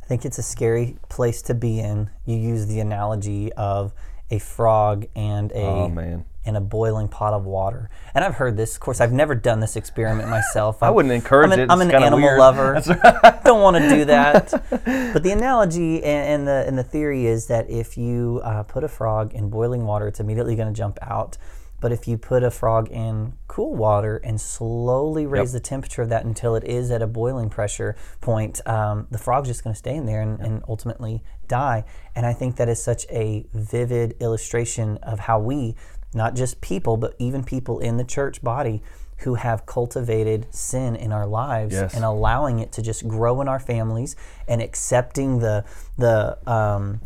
I 0.01 0.05
think 0.07 0.23
it's 0.23 0.37
a 0.37 0.43
scary 0.43 0.97
place 1.09 1.41
to 1.43 1.53
be 1.53 1.79
in. 1.79 2.09
You 2.25 2.37
use 2.37 2.67
the 2.67 2.79
analogy 2.79 3.51
of 3.53 3.93
a 4.29 4.39
frog 4.39 5.07
and 5.15 5.51
a 5.51 5.61
Oh 5.61 5.89
man. 5.89 6.25
And 6.45 6.55
a 6.55 6.61
boiling 6.61 7.07
pot 7.07 7.33
of 7.33 7.45
water. 7.45 7.89
And 8.13 8.23
I've 8.23 8.35
heard 8.35 8.55
this. 8.57 8.75
Of 8.75 8.79
course, 8.79 9.01
I've 9.01 9.11
never 9.11 9.35
done 9.35 9.59
this 9.59 9.75
experiment 9.75 10.29
myself. 10.29 10.81
I 10.83 10.89
wouldn't 10.89 11.13
encourage 11.13 11.51
I'm 11.51 11.53
an, 11.53 11.59
it. 11.59 11.71
I'm 11.71 11.81
an 11.81 11.91
animal 11.91 12.19
weird. 12.19 12.39
lover. 12.39 12.81
Right. 12.95 13.43
Don't 13.43 13.61
want 13.61 13.77
to 13.77 13.89
do 13.89 14.05
that. 14.05 14.51
but 15.13 15.23
the 15.23 15.31
analogy 15.31 16.03
and, 16.03 16.27
and 16.27 16.47
the 16.47 16.65
and 16.67 16.77
the 16.77 16.83
theory 16.83 17.25
is 17.25 17.47
that 17.47 17.69
if 17.69 17.97
you 17.97 18.41
uh, 18.43 18.63
put 18.63 18.83
a 18.83 18.87
frog 18.87 19.33
in 19.33 19.49
boiling 19.49 19.85
water, 19.85 20.07
it's 20.07 20.19
immediately 20.19 20.55
going 20.55 20.67
to 20.67 20.73
jump 20.73 20.97
out. 21.01 21.37
But 21.81 21.91
if 21.91 22.07
you 22.07 22.17
put 22.17 22.41
a 22.41 22.49
frog 22.49 22.89
in 22.89 23.33
cool 23.47 23.75
water 23.75 24.17
and 24.17 24.39
slowly 24.39 25.27
raise 25.27 25.51
the 25.51 25.59
temperature 25.59 26.01
of 26.01 26.09
that 26.09 26.25
until 26.25 26.55
it 26.55 26.63
is 26.63 26.89
at 26.89 27.01
a 27.01 27.07
boiling 27.07 27.49
pressure 27.49 27.95
point, 28.21 28.65
um, 28.67 29.07
the 29.11 29.17
frog's 29.17 29.49
just 29.49 29.63
going 29.63 29.73
to 29.73 29.77
stay 29.77 29.95
in 29.95 30.05
there 30.05 30.21
and, 30.21 30.39
and 30.39 30.63
ultimately 30.67 31.21
die. 31.47 31.83
And 32.15 32.25
I 32.25 32.33
think 32.33 32.55
that 32.55 32.69
is 32.69 32.81
such 32.81 33.05
a 33.11 33.45
vivid 33.53 34.15
illustration 34.19 34.97
of 35.03 35.19
how 35.19 35.39
we, 35.39 35.75
not 36.15 36.35
just 36.35 36.61
people, 36.61 36.97
but 36.97 37.13
even 37.19 37.43
people 37.43 37.79
in 37.79 37.97
the 37.97 38.03
church 38.03 38.41
body, 38.41 38.81
who 39.19 39.35
have 39.35 39.65
cultivated 39.65 40.45
sin 40.53 40.93
in 40.95 41.11
our 41.13 41.25
lives 41.25 41.73
Yes. 41.73 41.93
and 41.95 42.03
allowing 42.03 42.59
it 42.59 42.71
to 42.73 42.81
just 42.81 43.07
grow 43.07 43.39
in 43.39 43.47
our 43.47 43.59
families 43.59 44.15
and 44.47 44.61
accepting 44.61 45.39
the 45.39 45.63
the 45.97 46.37
um, 46.49 46.99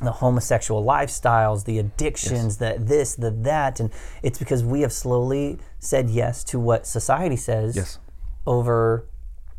the 0.00 0.12
homosexual 0.12 0.84
lifestyles, 0.84 1.64
the 1.64 1.78
addictions, 1.78 2.58
the 2.58 2.76
this, 2.78 3.14
the 3.14 3.30
that, 3.30 3.80
and 3.80 3.90
it's 4.22 4.38
because 4.38 4.62
we 4.62 4.82
have 4.82 4.92
slowly 4.92 5.58
said 5.78 6.10
yes 6.10 6.44
to 6.44 6.58
what 6.60 6.86
society 6.86 7.36
says 7.36 7.76
Yes. 7.76 7.98
over 8.46 9.06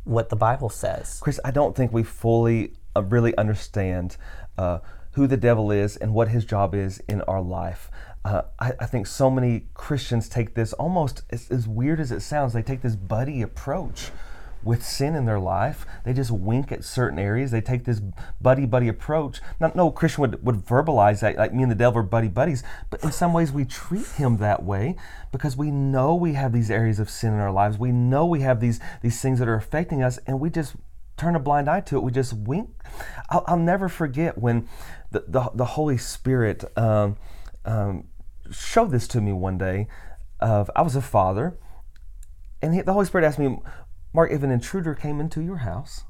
what 0.04 0.30
the 0.30 0.36
Bible 0.36 0.70
says. 0.70 1.18
Chris, 1.22 1.40
I 1.44 1.50
don't 1.52 1.76
think 1.76 1.92
we 1.92 2.04
fully 2.04 2.74
uh, 2.96 3.02
really 3.02 3.36
understand 3.38 4.18
uh, 4.60 4.80
who 5.14 5.26
the 5.26 5.38
devil 5.38 5.72
is 5.72 5.98
and 5.98 6.14
what 6.14 6.28
his 6.28 6.46
job 6.46 6.76
is 6.76 7.02
in 7.08 7.22
our 7.24 7.42
life. 7.42 7.90
Uh, 8.26 8.42
I, 8.60 8.74
I 8.80 8.86
think 8.88 9.06
so 9.06 9.30
many 9.30 9.68
Christians 9.76 10.28
take 10.28 10.56
this 10.56 10.74
almost 10.74 11.22
as, 11.30 11.50
as 11.52 11.68
weird 11.68 12.00
as 12.00 12.12
it 12.12 12.22
sounds. 12.22 12.54
They 12.54 12.64
take 12.64 12.82
this 12.82 12.96
buddy 12.96 13.44
approach 13.44 14.10
with 14.64 14.84
sin 14.84 15.14
in 15.14 15.26
their 15.26 15.40
life. 15.40 15.86
They 16.04 16.12
just 16.12 16.32
wink 16.32 16.72
at 16.72 16.84
certain 16.84 17.20
areas. 17.20 17.52
They 17.52 17.62
take 17.62 17.86
this 17.86 18.02
buddy 18.42 18.66
buddy 18.66 18.88
approach. 18.88 19.42
Not 19.60 19.76
no 19.76 19.92
Christian 19.92 20.22
would, 20.22 20.44
would 20.44 20.66
verbalize 20.66 21.22
that 21.22 21.38
like 21.38 21.54
me 21.54 21.62
and 21.62 21.72
the 21.72 21.76
devil 21.76 22.00
are 22.00 22.04
buddy 22.04 22.28
buddies, 22.28 22.64
but 22.90 23.04
in 23.04 23.12
some 23.12 23.32
ways 23.32 23.52
we 23.52 23.64
treat 23.64 24.08
him 24.08 24.38
that 24.38 24.64
way 24.64 24.96
because 25.32 25.56
we 25.56 25.70
know 25.70 26.16
we 26.16 26.34
have 26.34 26.52
these 26.52 26.72
areas 26.72 26.98
of 26.98 27.12
sin 27.12 27.32
in 27.32 27.40
our 27.40 27.52
lives. 27.52 27.78
We 27.78 27.92
know 27.92 28.26
we 28.26 28.42
have 28.42 28.60
these 28.60 28.80
these 29.04 29.22
things 29.22 29.38
that 29.38 29.48
are 29.48 29.54
affecting 29.54 30.02
us, 30.02 30.18
and 30.26 30.40
we 30.40 30.50
just 30.50 30.76
turn 31.16 31.36
a 31.36 31.40
blind 31.40 31.70
eye 31.70 31.82
to 31.82 31.98
it. 31.98 32.02
We 32.02 32.12
just 32.12 32.34
wink. 32.34 32.72
I'll, 33.30 33.44
I'll 33.46 33.58
never 33.58 33.88
forget 33.88 34.40
when 34.40 34.68
the 35.12 35.26
the, 35.28 35.52
the 35.54 35.66
Holy 35.66 36.00
Spirit 36.00 36.66
um, 36.76 37.18
um, 37.66 38.06
showed 38.52 38.92
this 38.92 39.08
to 39.10 39.22
me 39.22 39.32
one 39.32 39.58
day. 39.58 39.88
Of 40.40 40.70
I 40.76 40.82
was 40.82 40.96
a 40.96 41.02
father, 41.02 41.58
and 42.62 42.74
he, 42.74 42.82
the 42.82 42.94
Holy 42.94 43.06
Spirit 43.06 43.26
asked 43.26 43.40
me, 43.40 43.58
Mark, 44.14 44.32
if 44.32 44.44
an 44.44 44.52
intruder 44.52 44.94
came 44.94 45.20
into 45.20 45.42
your 45.42 45.58
house 45.58 46.04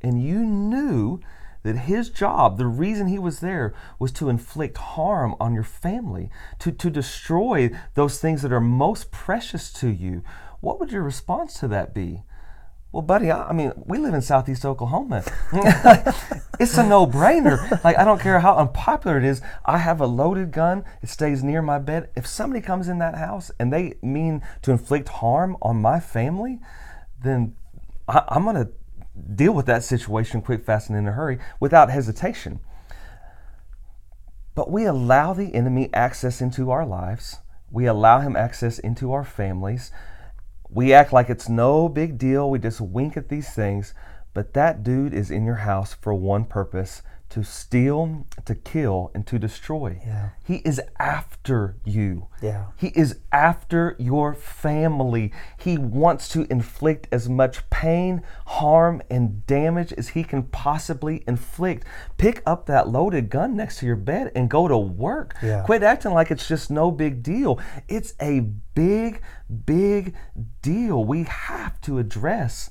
and 0.00 0.22
you 0.22 0.38
knew 0.40 1.20
that 1.62 1.76
his 1.76 2.08
job, 2.08 2.56
the 2.56 2.66
reason 2.66 3.08
he 3.08 3.18
was 3.18 3.40
there, 3.40 3.74
was 3.98 4.12
to 4.12 4.28
inflict 4.28 4.78
harm 4.78 5.34
on 5.38 5.52
your 5.52 5.64
family, 5.64 6.30
to, 6.58 6.72
to 6.72 6.90
destroy 6.90 7.70
those 7.94 8.18
things 8.18 8.42
that 8.42 8.52
are 8.52 8.60
most 8.60 9.10
precious 9.10 9.72
to 9.74 9.90
you, 9.90 10.22
what 10.60 10.80
would 10.80 10.90
your 10.90 11.02
response 11.02 11.60
to 11.60 11.68
that 11.68 11.94
be? 11.94 12.22
Well, 12.92 13.02
buddy, 13.02 13.30
I, 13.30 13.48
I 13.48 13.52
mean, 13.52 13.72
we 13.86 13.98
live 13.98 14.14
in 14.14 14.22
Southeast 14.22 14.64
Oklahoma. 14.64 15.22
it's 16.58 16.76
a 16.76 16.86
no-brainer. 16.86 17.82
Like, 17.84 17.96
I 17.96 18.04
don't 18.04 18.20
care 18.20 18.40
how 18.40 18.56
unpopular 18.56 19.16
it 19.16 19.24
is. 19.24 19.40
I 19.64 19.78
have 19.78 20.00
a 20.00 20.06
loaded 20.06 20.50
gun. 20.50 20.84
It 21.00 21.08
stays 21.08 21.44
near 21.44 21.62
my 21.62 21.78
bed. 21.78 22.10
If 22.16 22.26
somebody 22.26 22.60
comes 22.60 22.88
in 22.88 22.98
that 22.98 23.14
house 23.14 23.52
and 23.60 23.72
they 23.72 23.94
mean 24.02 24.42
to 24.62 24.72
inflict 24.72 25.08
harm 25.08 25.56
on 25.62 25.80
my 25.80 26.00
family, 26.00 26.58
then 27.22 27.54
I, 28.08 28.24
I'm 28.28 28.42
going 28.42 28.56
to 28.56 28.72
deal 29.34 29.52
with 29.52 29.66
that 29.66 29.84
situation 29.84 30.42
quick, 30.42 30.64
fast, 30.64 30.88
and 30.88 30.98
in 30.98 31.06
a 31.06 31.12
hurry 31.12 31.38
without 31.60 31.90
hesitation. 31.90 32.58
But 34.56 34.70
we 34.70 34.84
allow 34.84 35.32
the 35.32 35.54
enemy 35.54 35.90
access 35.94 36.40
into 36.40 36.72
our 36.72 36.84
lives. 36.84 37.38
We 37.70 37.86
allow 37.86 38.18
him 38.18 38.34
access 38.34 38.80
into 38.80 39.12
our 39.12 39.24
families. 39.24 39.92
We 40.72 40.92
act 40.92 41.12
like 41.12 41.28
it's 41.28 41.48
no 41.48 41.88
big 41.88 42.16
deal. 42.16 42.48
We 42.48 42.58
just 42.58 42.80
wink 42.80 43.16
at 43.16 43.28
these 43.28 43.50
things. 43.50 43.92
But 44.32 44.54
that 44.54 44.84
dude 44.84 45.12
is 45.12 45.30
in 45.30 45.44
your 45.44 45.56
house 45.56 45.94
for 45.94 46.14
one 46.14 46.44
purpose 46.44 47.02
to 47.30 47.44
steal, 47.44 48.26
to 48.44 48.54
kill, 48.54 49.10
and 49.14 49.26
to 49.26 49.38
destroy. 49.38 50.00
Yeah. 50.04 50.30
He 50.44 50.56
is 50.56 50.80
after 50.98 51.76
you. 51.84 52.26
Yeah. 52.42 52.66
He 52.76 52.88
is 52.88 53.20
after 53.32 53.96
your 53.98 54.34
family. 54.34 55.32
He 55.58 55.78
wants 55.78 56.28
to 56.30 56.46
inflict 56.50 57.06
as 57.12 57.28
much 57.28 57.68
pain, 57.70 58.22
harm, 58.46 59.00
and 59.08 59.46
damage 59.46 59.92
as 59.92 60.08
he 60.08 60.24
can 60.24 60.42
possibly 60.42 61.22
inflict. 61.26 61.86
Pick 62.18 62.42
up 62.44 62.66
that 62.66 62.88
loaded 62.88 63.30
gun 63.30 63.56
next 63.56 63.78
to 63.78 63.86
your 63.86 63.96
bed 63.96 64.32
and 64.34 64.50
go 64.50 64.66
to 64.66 64.76
work. 64.76 65.36
Yeah. 65.40 65.62
Quit 65.62 65.84
acting 65.84 66.12
like 66.12 66.32
it's 66.32 66.48
just 66.48 66.70
no 66.70 66.90
big 66.90 67.22
deal. 67.22 67.60
It's 67.88 68.14
a 68.20 68.40
big, 68.74 69.22
big 69.64 70.14
deal. 70.62 71.04
We 71.04 71.22
have 71.24 71.80
to 71.82 71.98
address 71.98 72.70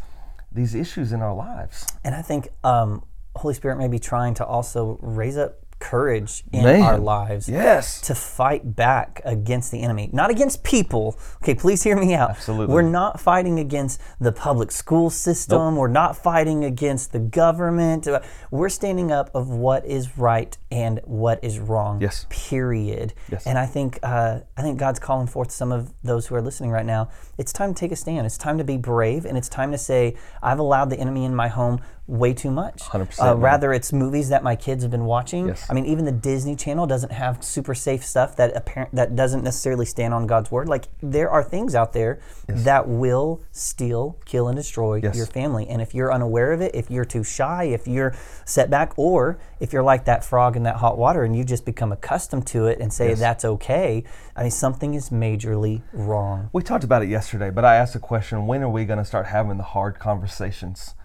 these 0.51 0.75
issues 0.75 1.11
in 1.13 1.21
our 1.21 1.33
lives. 1.33 1.85
And 2.03 2.15
I 2.15 2.21
think 2.21 2.49
um, 2.63 3.03
Holy 3.39 3.53
Spirit 3.53 3.77
may 3.77 3.87
be 3.87 3.99
trying 3.99 4.33
to 4.35 4.45
also 4.45 4.97
raise 5.01 5.37
up 5.37 5.55
courage 5.79 6.43
in 6.51 6.63
Man. 6.65 6.81
our 6.81 6.97
lives 6.97 7.47
Yes. 7.47 8.01
to 8.01 8.13
fight 8.13 8.75
back 8.75 9.21
against 9.23 9.71
the 9.71 9.81
enemy, 9.81 10.09
not 10.11 10.29
against 10.29 10.61
people. 10.61 11.17
Okay, 11.41 11.55
please 11.55 11.83
hear 11.83 11.95
me 11.95 12.13
out. 12.13 12.31
Absolutely. 12.31 12.73
We're 12.73 12.81
not 12.81 13.17
fighting 13.21 13.59
against 13.59 14.01
the 14.19 14.33
public 14.33 14.71
school 14.73 15.09
system. 15.09 15.77
We're 15.77 15.87
not 15.87 16.17
fighting 16.17 16.65
against 16.65 17.13
the 17.13 17.19
government. 17.19 18.09
We're 18.51 18.67
standing 18.67 19.09
up 19.09 19.29
of 19.33 19.47
what 19.47 19.85
is 19.85 20.17
right 20.17 20.57
and 20.71 20.99
what 21.05 21.43
is 21.43 21.57
wrong. 21.59 21.99
Yes. 22.01 22.25
Period. 22.29 23.13
Yes. 23.31 23.45
And 23.47 23.57
I 23.57 23.65
think 23.65 23.99
uh, 24.03 24.39
I 24.57 24.61
think 24.61 24.77
God's 24.79 24.99
calling 24.99 25.27
forth 25.27 25.51
some 25.51 25.71
of 25.71 25.93
those 26.03 26.27
who 26.27 26.35
are 26.35 26.41
listening 26.41 26.71
right 26.71 26.85
now. 26.85 27.09
It's 27.37 27.51
time 27.53 27.73
to 27.73 27.79
take 27.79 27.91
a 27.91 27.95
stand. 27.95 28.25
It's 28.25 28.37
time 28.37 28.57
to 28.57 28.63
be 28.63 28.77
brave, 28.77 29.25
and 29.25 29.37
it's 29.37 29.49
time 29.49 29.71
to 29.71 29.77
say, 29.77 30.15
"I've 30.43 30.59
allowed 30.59 30.89
the 30.89 30.99
enemy 30.99 31.25
in 31.25 31.35
my 31.35 31.47
home 31.47 31.81
way 32.07 32.33
too 32.33 32.49
much." 32.51 32.81
100%, 32.83 33.19
Uh, 33.19 33.35
rather, 33.35 33.71
it's 33.71 33.93
movies 33.93 34.29
that 34.29 34.43
my 34.43 34.55
kids 34.55 34.83
have 34.83 34.91
been 34.91 35.05
watching. 35.05 35.47
Yes. 35.47 35.65
I 35.69 35.73
mean, 35.73 35.85
even 35.85 36.05
the 36.05 36.11
Disney 36.11 36.55
Channel 36.55 36.87
doesn't 36.87 37.11
have 37.11 37.43
super 37.43 37.73
safe 37.75 38.05
stuff 38.05 38.35
that 38.37 38.55
apparent 38.55 38.93
that 38.95 39.15
doesn't 39.15 39.43
necessarily 39.43 39.85
stand 39.85 40.13
on 40.13 40.27
God's 40.27 40.51
word. 40.51 40.67
Like 40.69 40.87
there 41.01 41.29
are 41.29 41.43
things 41.43 41.75
out 41.75 41.93
there 41.93 42.19
that 42.47 42.87
will 42.87 43.41
steal, 43.51 44.17
kill, 44.25 44.47
and 44.47 44.57
destroy 44.57 44.99
Yes. 45.03 45.15
your 45.15 45.25
family. 45.27 45.67
And 45.67 45.81
if 45.81 45.93
you're 45.95 46.11
unaware 46.13 46.51
of 46.51 46.61
it, 46.61 46.75
if 46.75 46.89
you're 46.91 47.05
too 47.05 47.23
shy, 47.23 47.63
if 47.65 47.87
you're 47.87 48.13
set 48.45 48.69
back, 48.69 48.93
or 48.97 49.39
if 49.59 49.71
you're 49.73 49.83
like 49.83 50.05
that 50.05 50.23
frog 50.23 50.55
in 50.59 50.63
that 50.63 50.75
hot 50.75 50.97
water 50.97 51.23
and 51.23 51.35
you 51.35 51.43
just 51.43 51.65
become 51.65 51.91
accustomed 51.91 52.45
to 52.45 52.67
it 52.67 52.79
and 52.79 52.91
say 52.93 53.09
Yes. 53.09 53.19
that's 53.19 53.45
okay, 53.45 54.03
I 54.35 54.41
mean 54.43 54.51
something 54.51 54.93
is 54.93 55.09
majorly 55.09 55.81
wrong. 55.93 56.49
We 56.51 56.61
talked 56.63 56.83
about 56.83 57.01
it 57.01 57.07
yesterday, 57.09 57.49
but 57.49 57.63
I 57.63 57.75
asked 57.77 57.93
the 57.93 57.99
question 57.99 58.45
when 58.45 58.61
are 58.61 58.69
we 58.69 58.83
going 58.85 58.99
to 58.99 59.05
start 59.05 59.27
having 59.27 59.57
the 59.57 59.63
hard 59.63 59.97
conversations? 59.99 60.95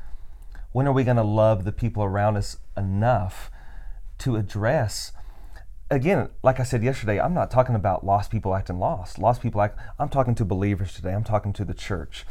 When 0.72 0.88
are 0.88 0.92
we 0.92 1.04
going 1.04 1.16
to 1.18 1.22
love 1.22 1.64
the 1.64 1.70
people 1.70 2.02
around 2.02 2.36
us 2.36 2.56
enough 2.76 3.50
to 4.18 4.34
address? 4.34 5.12
Again, 5.88 6.30
like 6.42 6.58
I 6.58 6.64
said 6.64 6.82
yesterday, 6.82 7.20
I'm 7.20 7.34
not 7.34 7.50
talking 7.52 7.76
about 7.76 8.04
lost 8.04 8.32
people 8.32 8.56
acting 8.56 8.80
lost. 8.80 9.20
Lost 9.20 9.40
people 9.40 9.62
act, 9.62 9.78
I'm 10.00 10.08
talking 10.08 10.34
to 10.34 10.44
believers 10.44 10.94
today, 10.94 11.14
I'm 11.14 11.22
talking 11.22 11.52
to 11.52 11.64
the 11.64 11.74
church. 11.74 12.26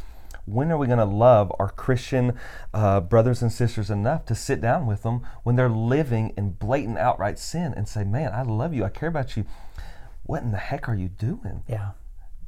When 0.46 0.70
are 0.70 0.76
we 0.78 0.86
going 0.86 0.98
to 0.98 1.04
love 1.04 1.52
our 1.58 1.70
Christian 1.70 2.38
uh, 2.72 3.00
brothers 3.00 3.40
and 3.42 3.50
sisters 3.50 3.90
enough 3.90 4.26
to 4.26 4.34
sit 4.34 4.60
down 4.60 4.86
with 4.86 5.02
them 5.02 5.22
when 5.42 5.56
they're 5.56 5.68
living 5.70 6.34
in 6.36 6.50
blatant, 6.50 6.98
outright 6.98 7.38
sin 7.38 7.72
and 7.74 7.88
say, 7.88 8.04
Man, 8.04 8.32
I 8.32 8.42
love 8.42 8.74
you, 8.74 8.84
I 8.84 8.90
care 8.90 9.08
about 9.08 9.36
you. 9.36 9.44
What 10.24 10.42
in 10.42 10.50
the 10.50 10.58
heck 10.58 10.88
are 10.88 10.94
you 10.94 11.08
doing? 11.08 11.62
Yeah. 11.68 11.90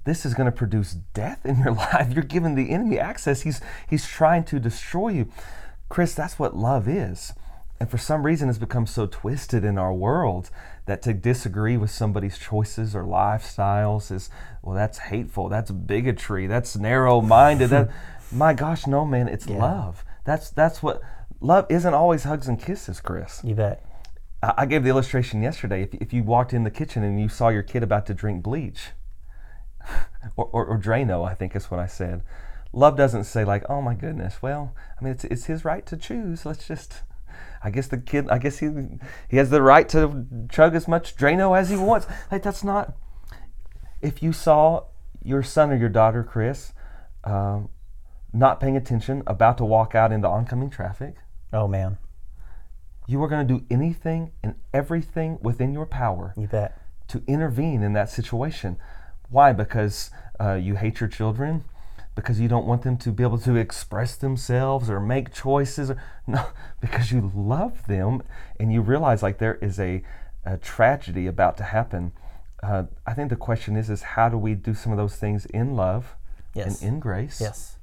this 0.04 0.24
is 0.24 0.34
going 0.34 0.46
to 0.46 0.52
produce 0.52 0.92
death 1.14 1.44
in 1.44 1.58
your 1.58 1.72
life. 1.92 2.12
You're 2.12 2.22
giving 2.22 2.54
the 2.54 2.70
enemy 2.70 2.98
access. 2.98 3.42
He's 3.42 3.60
he's 3.88 4.06
trying 4.06 4.44
to 4.44 4.60
destroy 4.60 5.08
you. 5.08 5.32
Chris, 5.88 6.14
that's 6.14 6.38
what 6.38 6.56
love 6.56 6.88
is. 6.88 7.32
And 7.78 7.90
for 7.90 7.98
some 7.98 8.24
reason 8.24 8.48
it's 8.48 8.58
become 8.58 8.86
so 8.86 9.06
twisted 9.06 9.64
in 9.64 9.78
our 9.78 9.92
world 9.92 10.50
that 10.86 11.02
to 11.02 11.12
disagree 11.12 11.76
with 11.76 11.90
somebody's 11.90 12.38
choices 12.38 12.94
or 12.96 13.02
lifestyles 13.04 14.10
is 14.10 14.30
well 14.62 14.74
that's 14.74 14.98
hateful. 14.98 15.48
That's 15.48 15.70
bigotry. 15.70 16.46
That's 16.46 16.76
narrow-minded. 16.76 17.70
that 17.70 17.90
my 18.32 18.54
gosh, 18.54 18.86
no 18.86 19.04
man, 19.04 19.28
it's 19.28 19.48
love. 19.48 20.04
That's 20.24 20.50
that's 20.50 20.82
what 20.82 21.02
love 21.40 21.66
isn't 21.68 21.94
always 21.94 22.24
hugs 22.24 22.48
and 22.48 22.60
kisses, 22.60 23.00
Chris. 23.00 23.40
You 23.44 23.54
bet. 23.54 23.84
I 24.42 24.54
I 24.58 24.66
gave 24.66 24.84
the 24.84 24.90
illustration 24.90 25.42
yesterday. 25.42 25.82
If, 25.82 25.94
if 25.94 26.12
you 26.12 26.22
walked 26.22 26.52
in 26.52 26.64
the 26.64 26.70
kitchen 26.70 27.02
and 27.02 27.20
you 27.20 27.28
saw 27.28 27.48
your 27.48 27.62
kid 27.62 27.82
about 27.82 28.06
to 28.06 28.14
drink 28.14 28.42
bleach, 28.42 28.90
or, 30.36 30.46
or, 30.46 30.66
or 30.66 30.78
Drano, 30.78 31.28
I 31.28 31.34
think 31.34 31.54
is 31.56 31.70
what 31.70 31.80
I 31.80 31.86
said. 31.86 32.22
Love 32.72 32.96
doesn't 32.96 33.24
say 33.24 33.44
like, 33.44 33.64
"Oh 33.68 33.80
my 33.82 33.94
goodness." 33.94 34.42
Well, 34.42 34.74
I 35.00 35.04
mean, 35.04 35.12
it's 35.12 35.24
it's 35.24 35.46
his 35.46 35.64
right 35.64 35.84
to 35.86 35.96
choose. 35.96 36.44
Let's 36.44 36.66
just 36.66 37.02
I 37.62 37.70
guess 37.70 37.88
the 37.88 37.98
kid, 37.98 38.28
I 38.30 38.38
guess 38.38 38.58
he 38.58 38.68
he 39.28 39.36
has 39.36 39.50
the 39.50 39.62
right 39.62 39.88
to 39.90 40.26
chug 40.50 40.74
as 40.74 40.86
much 40.86 41.16
Drano 41.16 41.56
as 41.58 41.70
he 41.70 41.76
wants. 41.76 42.06
Like 42.30 42.42
that's 42.42 42.62
not. 42.64 42.94
If 44.00 44.22
you 44.22 44.32
saw 44.32 44.84
your 45.22 45.42
son 45.42 45.70
or 45.70 45.76
your 45.76 45.88
daughter, 45.88 46.22
Chris, 46.22 46.72
uh, 47.24 47.60
not 48.32 48.60
paying 48.60 48.76
attention, 48.76 49.22
about 49.26 49.58
to 49.58 49.64
walk 49.64 49.94
out 49.94 50.12
into 50.12 50.28
oncoming 50.28 50.70
traffic, 50.70 51.16
Oh 51.52 51.66
man, 51.66 51.98
you 53.06 53.22
are 53.22 53.28
going 53.28 53.46
to 53.46 53.58
do 53.58 53.64
anything 53.70 54.32
and 54.42 54.56
everything 54.74 55.38
within 55.40 55.72
your 55.72 55.86
power 55.86 56.34
you 56.36 56.46
bet. 56.46 56.78
to 57.08 57.22
intervene 57.26 57.82
in 57.82 57.92
that 57.94 58.10
situation. 58.10 58.76
Why? 59.30 59.52
Because 59.52 60.10
uh, 60.38 60.54
you 60.54 60.76
hate 60.76 61.00
your 61.00 61.08
children? 61.08 61.64
Because 62.16 62.40
you 62.40 62.48
don't 62.48 62.66
want 62.66 62.82
them 62.82 62.96
to 62.96 63.12
be 63.12 63.22
able 63.22 63.38
to 63.38 63.54
express 63.56 64.16
themselves 64.16 64.90
or 64.90 64.98
make 64.98 65.32
choices? 65.32 65.90
Or, 65.90 66.02
no, 66.26 66.46
because 66.80 67.12
you 67.12 67.30
love 67.34 67.86
them 67.86 68.22
and 68.58 68.72
you 68.72 68.80
realize 68.80 69.22
like 69.22 69.38
there 69.38 69.56
is 69.56 69.78
a, 69.78 70.02
a 70.44 70.56
tragedy 70.56 71.26
about 71.28 71.56
to 71.58 71.62
happen. 71.64 72.12
Uh, 72.62 72.84
I 73.06 73.12
think 73.14 73.28
the 73.30 73.36
question 73.36 73.76
is, 73.76 73.88
is 73.90 74.02
how 74.02 74.28
do 74.28 74.36
we 74.38 74.54
do 74.54 74.74
some 74.74 74.90
of 74.90 74.98
those 74.98 75.14
things 75.16 75.46
in 75.46 75.76
love 75.76 76.16
Yes. 76.54 76.80
and 76.82 76.94
in 76.94 77.00
grace? 77.00 77.38
Yes. 77.40 77.76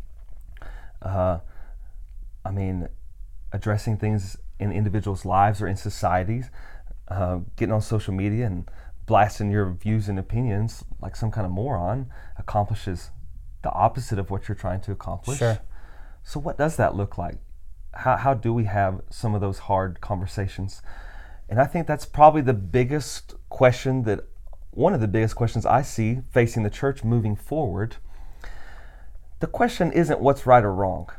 uh, 1.03 1.39
I 2.43 2.51
mean, 2.51 2.89
addressing 3.51 3.97
things 3.97 4.35
in 4.59 4.71
individuals' 4.71 5.25
lives 5.25 5.61
or 5.61 5.67
in 5.67 5.75
societies, 5.77 6.49
uh, 7.07 7.39
getting 7.55 7.71
on 7.73 7.81
social 7.81 8.13
media 8.13 8.47
and 8.47 8.67
blasting 9.05 9.51
your 9.51 9.69
views 9.71 10.09
and 10.09 10.17
opinions 10.17 10.83
like 11.01 11.15
some 11.15 11.29
kind 11.29 11.45
of 11.45 11.51
moron 11.51 12.07
accomplishes 12.37 13.11
the 13.63 13.71
opposite 13.71 14.19
of 14.19 14.29
what 14.29 14.47
you're 14.47 14.55
trying 14.55 14.81
to 14.81 14.91
accomplish. 14.91 15.39
Sure. 15.39 15.59
So, 16.23 16.39
what 16.39 16.57
does 16.57 16.77
that 16.77 16.95
look 16.95 17.17
like? 17.17 17.37
How, 17.93 18.17
how 18.17 18.33
do 18.33 18.53
we 18.53 18.65
have 18.65 19.01
some 19.09 19.35
of 19.35 19.41
those 19.41 19.59
hard 19.59 20.01
conversations? 20.01 20.81
And 21.49 21.59
I 21.59 21.65
think 21.65 21.87
that's 21.87 22.05
probably 22.05 22.41
the 22.41 22.53
biggest 22.53 23.35
question 23.49 24.03
that 24.03 24.21
one 24.71 24.93
of 24.93 25.01
the 25.01 25.07
biggest 25.07 25.35
questions 25.35 25.65
I 25.65 25.81
see 25.81 26.21
facing 26.31 26.63
the 26.63 26.69
church 26.69 27.03
moving 27.03 27.35
forward. 27.35 27.97
The 29.39 29.47
question 29.47 29.91
isn't 29.91 30.19
what's 30.19 30.45
right 30.45 30.63
or 30.63 30.73
wrong. 30.73 31.09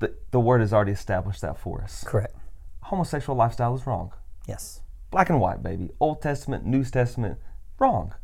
The, 0.00 0.14
the 0.30 0.40
word 0.40 0.60
has 0.60 0.72
already 0.72 0.92
established 0.92 1.42
that 1.42 1.58
for 1.58 1.82
us. 1.82 2.02
Correct. 2.04 2.34
Homosexual 2.84 3.36
lifestyle 3.36 3.74
is 3.74 3.86
wrong. 3.86 4.12
Yes. 4.48 4.80
Black 5.10 5.28
and 5.28 5.40
white, 5.40 5.62
baby. 5.62 5.90
Old 6.00 6.22
Testament, 6.22 6.64
New 6.64 6.82
Testament, 6.84 7.38
wrong. 7.78 8.14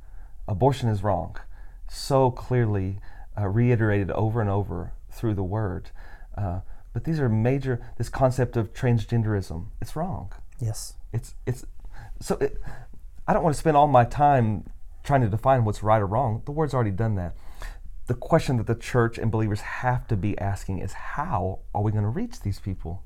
Abortion 0.49 0.89
is 0.89 1.03
wrong. 1.03 1.37
So 1.89 2.31
clearly 2.31 2.99
uh, 3.39 3.49
reiterated 3.49 4.11
over 4.11 4.41
and 4.41 4.51
over 4.51 4.93
through 5.11 5.35
the 5.35 5.43
word. 5.43 5.91
Uh, 6.37 6.61
but 6.93 7.05
these 7.05 7.21
are 7.21 7.29
major, 7.29 7.81
this 7.99 8.09
concept 8.09 8.57
of 8.57 8.73
transgenderism, 8.73 9.67
it's 9.81 9.97
wrong. 9.97 10.33
Yes. 10.59 10.95
It's, 11.13 11.35
it's, 11.47 11.65
so 12.21 12.37
it, 12.37 12.61
I 13.27 13.33
don't 13.33 13.43
want 13.43 13.55
to 13.55 13.61
spend 13.61 13.77
all 13.77 13.87
my 13.87 14.05
time 14.05 14.65
trying 15.05 15.21
to 15.23 15.29
define 15.29 15.65
what's 15.65 15.83
right 15.83 16.01
or 16.01 16.07
wrong. 16.07 16.43
The 16.45 16.53
word's 16.53 16.75
already 16.75 16.91
done 16.91 17.15
that. 17.17 17.37
The 18.07 18.15
question 18.15 18.57
that 18.57 18.67
the 18.67 18.75
church 18.75 19.19
and 19.19 19.31
believers 19.31 19.61
have 19.61 20.07
to 20.09 20.17
be 20.17 20.39
asking 20.39 20.79
is 20.79 20.93
how 20.93 21.61
are 21.75 21.83
we 21.83 21.93
going 21.93 22.05
to 22.05 22.11
reach 22.11 22.41
these 22.41 22.61
people? 22.61 23.03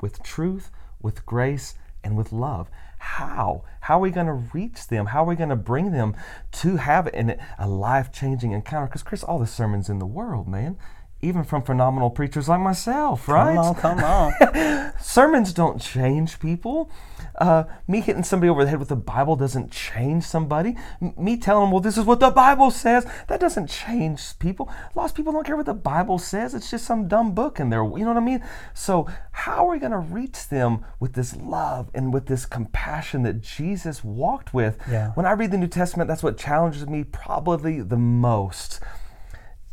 With 0.00 0.22
truth, 0.22 0.70
with 1.00 1.26
grace, 1.26 1.74
and 2.02 2.16
with 2.16 2.32
love. 2.32 2.68
How? 3.04 3.64
How 3.82 3.98
are 3.98 4.00
we 4.00 4.10
going 4.10 4.26
to 4.26 4.32
reach 4.32 4.88
them? 4.88 5.06
How 5.06 5.22
are 5.22 5.26
we 5.26 5.36
going 5.36 5.50
to 5.50 5.56
bring 5.56 5.92
them 5.92 6.16
to 6.52 6.76
have 6.76 7.06
an, 7.08 7.38
a 7.58 7.68
life 7.68 8.10
changing 8.10 8.52
encounter? 8.52 8.86
Because, 8.86 9.02
Chris, 9.02 9.22
all 9.22 9.38
the 9.38 9.46
sermons 9.46 9.90
in 9.90 9.98
the 9.98 10.06
world, 10.06 10.48
man, 10.48 10.78
even 11.24 11.44
from 11.44 11.62
phenomenal 11.62 12.10
preachers 12.10 12.48
like 12.48 12.60
myself, 12.60 13.28
right? 13.28 13.54
Come 13.54 14.02
on, 14.04 14.32
come 14.42 14.54
on. 14.54 14.92
Sermons 15.00 15.52
don't 15.52 15.80
change 15.80 16.38
people. 16.38 16.90
Uh, 17.36 17.64
me 17.88 18.00
hitting 18.00 18.22
somebody 18.22 18.48
over 18.48 18.64
the 18.64 18.70
head 18.70 18.78
with 18.78 18.88
the 18.88 18.96
Bible 18.96 19.34
doesn't 19.34 19.72
change 19.72 20.24
somebody. 20.24 20.76
M- 21.02 21.14
me 21.16 21.36
telling 21.36 21.64
them, 21.64 21.70
well, 21.72 21.80
this 21.80 21.98
is 21.98 22.04
what 22.04 22.20
the 22.20 22.30
Bible 22.30 22.70
says, 22.70 23.06
that 23.28 23.40
doesn't 23.40 23.68
change 23.68 24.38
people. 24.38 24.70
Lost 24.94 25.16
people 25.16 25.32
don't 25.32 25.44
care 25.44 25.56
what 25.56 25.66
the 25.66 25.74
Bible 25.74 26.18
says. 26.18 26.54
It's 26.54 26.70
just 26.70 26.84
some 26.84 27.08
dumb 27.08 27.34
book 27.34 27.58
in 27.58 27.70
there. 27.70 27.82
You 27.82 28.00
know 28.00 28.12
what 28.12 28.16
I 28.16 28.20
mean? 28.20 28.44
So, 28.72 29.08
how 29.32 29.66
are 29.66 29.72
we 29.72 29.78
going 29.78 29.92
to 29.92 29.98
reach 29.98 30.48
them 30.48 30.84
with 31.00 31.14
this 31.14 31.34
love 31.36 31.90
and 31.94 32.14
with 32.14 32.26
this 32.26 32.46
compassion 32.46 33.22
that 33.22 33.40
Jesus 33.40 34.04
walked 34.04 34.54
with? 34.54 34.78
Yeah. 34.88 35.12
When 35.14 35.26
I 35.26 35.32
read 35.32 35.50
the 35.50 35.58
New 35.58 35.66
Testament, 35.66 36.08
that's 36.08 36.22
what 36.22 36.38
challenges 36.38 36.86
me 36.86 37.02
probably 37.02 37.80
the 37.80 37.96
most 37.96 38.80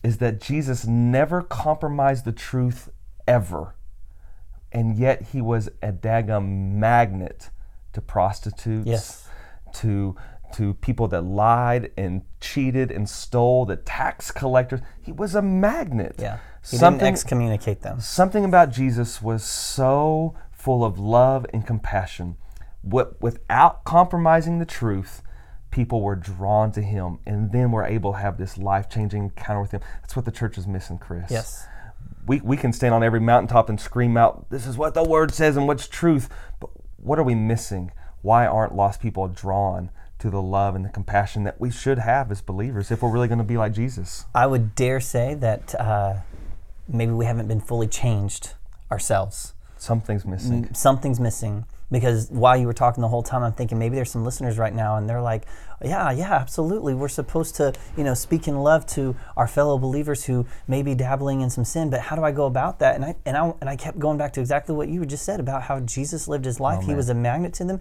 is 0.03 0.17
that 0.17 0.41
Jesus 0.41 0.85
never 0.87 1.41
compromised 1.41 2.25
the 2.25 2.31
truth 2.31 2.89
ever. 3.27 3.75
And 4.71 4.97
yet 4.97 5.21
he 5.33 5.41
was 5.41 5.67
a 5.81 5.91
daggum 5.91 6.71
magnet 6.73 7.49
to 7.93 8.01
prostitutes, 8.01 8.87
Yes. 8.87 9.27
to 9.73 10.15
to 10.53 10.73
people 10.75 11.07
that 11.07 11.21
lied 11.21 11.91
and 11.95 12.23
cheated 12.41 12.91
and 12.91 13.07
stole, 13.09 13.63
the 13.65 13.77
tax 13.77 14.31
collectors. 14.31 14.81
He 15.01 15.13
was 15.13 15.33
a 15.33 15.41
magnet. 15.41 16.15
Yeah. 16.19 16.39
He 16.69 16.75
Something 16.75 16.99
didn't 16.99 17.13
excommunicate 17.13 17.81
them. 17.83 18.01
something 18.01 18.43
about 18.43 18.69
Jesus 18.69 19.21
was 19.21 19.43
so 19.45 20.35
full 20.51 20.83
of 20.83 20.99
love 20.99 21.45
and 21.53 21.65
compassion. 21.65 22.35
Wi- 22.83 23.11
Without 23.21 23.85
compromising 23.85 24.59
the 24.59 24.65
truth, 24.65 25.21
people 25.71 26.01
were 26.01 26.15
drawn 26.15 26.71
to 26.73 26.81
him 26.81 27.19
and 27.25 27.51
then 27.51 27.71
were 27.71 27.86
able 27.86 28.12
to 28.12 28.19
have 28.19 28.38
this 28.38 28.57
life 28.57 28.89
changing 28.89 29.23
encounter 29.23 29.62
with 29.62 29.71
him. 29.71 29.81
That's 30.01 30.15
what 30.15 30.25
the 30.25 30.31
church 30.31 30.57
is 30.57 30.67
missing, 30.67 30.97
Chris. 30.97 31.31
Yes. 31.31 31.65
We, 32.27 32.39
we 32.41 32.57
can 32.57 32.71
stand 32.71 32.93
on 32.93 33.03
every 33.03 33.19
mountaintop 33.19 33.69
and 33.69 33.79
scream 33.79 34.15
out, 34.15 34.49
This 34.49 34.67
is 34.67 34.77
what 34.77 34.93
the 34.93 35.03
word 35.03 35.34
says 35.34 35.57
and 35.57 35.67
what's 35.67 35.88
truth. 35.88 36.29
But 36.60 36.69
what 36.97 37.17
are 37.17 37.23
we 37.23 37.34
missing? 37.34 37.91
Why 38.21 38.45
aren't 38.45 38.75
lost 38.75 39.01
people 39.01 39.27
drawn 39.27 39.89
to 40.19 40.29
the 40.29 40.41
love 40.41 40.75
and 40.75 40.86
the 40.86 40.89
compassion 40.89 41.43
that 41.45 41.60
we 41.60 41.71
should 41.71 41.97
have 41.97 42.29
as 42.29 42.41
believers 42.41 42.91
if 42.91 43.01
we're 43.01 43.10
really 43.10 43.27
going 43.27 43.39
to 43.39 43.43
be 43.43 43.57
like 43.57 43.73
Jesus? 43.73 44.25
I 44.36 44.45
would 44.45 44.75
dare 44.75 44.99
say 44.99 45.34
that 45.36 45.73
uh, 45.79 46.17
maybe 46.88 47.12
we 47.12 47.25
haven't 47.25 47.47
been 47.47 47.62
fully 47.62 47.88
changed 47.88 48.53
ourselves. 48.91 49.53
Something's 49.77 50.25
missing. 50.25 50.71
Something's 50.75 51.19
missing 51.19 51.65
because 51.91 52.30
while 52.30 52.56
you 52.56 52.65
were 52.67 52.73
talking 52.73 53.01
the 53.01 53.08
whole 53.08 53.23
time, 53.23 53.43
I'm 53.43 53.54
thinking 53.54 53.77
maybe 53.77 53.95
there's 53.95 54.12
some 54.12 54.23
listeners 54.23 54.58
right 54.58 54.73
now 54.73 54.95
and 54.95 55.10
they're 55.10 55.21
like, 55.21 55.45
yeah, 55.84 56.12
yeah, 56.12 56.34
absolutely. 56.34 56.93
We're 56.93 57.08
supposed 57.08 57.56
to, 57.56 57.73
you 57.97 58.04
know, 58.04 58.13
speak 58.13 58.47
in 58.47 58.60
love 58.60 58.86
to 58.88 59.15
our 59.36 59.47
fellow 59.47 59.77
believers 59.77 60.25
who 60.25 60.45
may 60.67 60.84
be 60.84 60.93
dabbling 60.93 61.41
in 61.41 61.49
some 61.49 61.65
sin, 61.65 61.89
but 61.89 62.01
how 62.01 62.15
do 62.15 62.23
I 62.23 62.32
go 62.32 62.45
about 62.45 62.80
that? 62.80 62.95
And 62.95 63.04
I 63.04 63.15
and 63.25 63.36
I 63.36 63.54
and 63.60 63.69
I 63.69 63.75
kept 63.75 63.97
going 63.97 64.17
back 64.17 64.34
to 64.34 64.39
exactly 64.39 64.75
what 64.75 64.89
you 64.89 65.06
just 65.06 65.25
said 65.25 65.39
about 65.39 65.63
how 65.63 65.80
Jesus 65.80 66.27
lived 66.27 66.45
his 66.45 66.60
life. 66.60 66.84
he 66.84 66.93
was 66.95 67.10
a 67.10 67.15
magnet 67.15 67.54
to 67.56 67.65
them. 67.65 67.80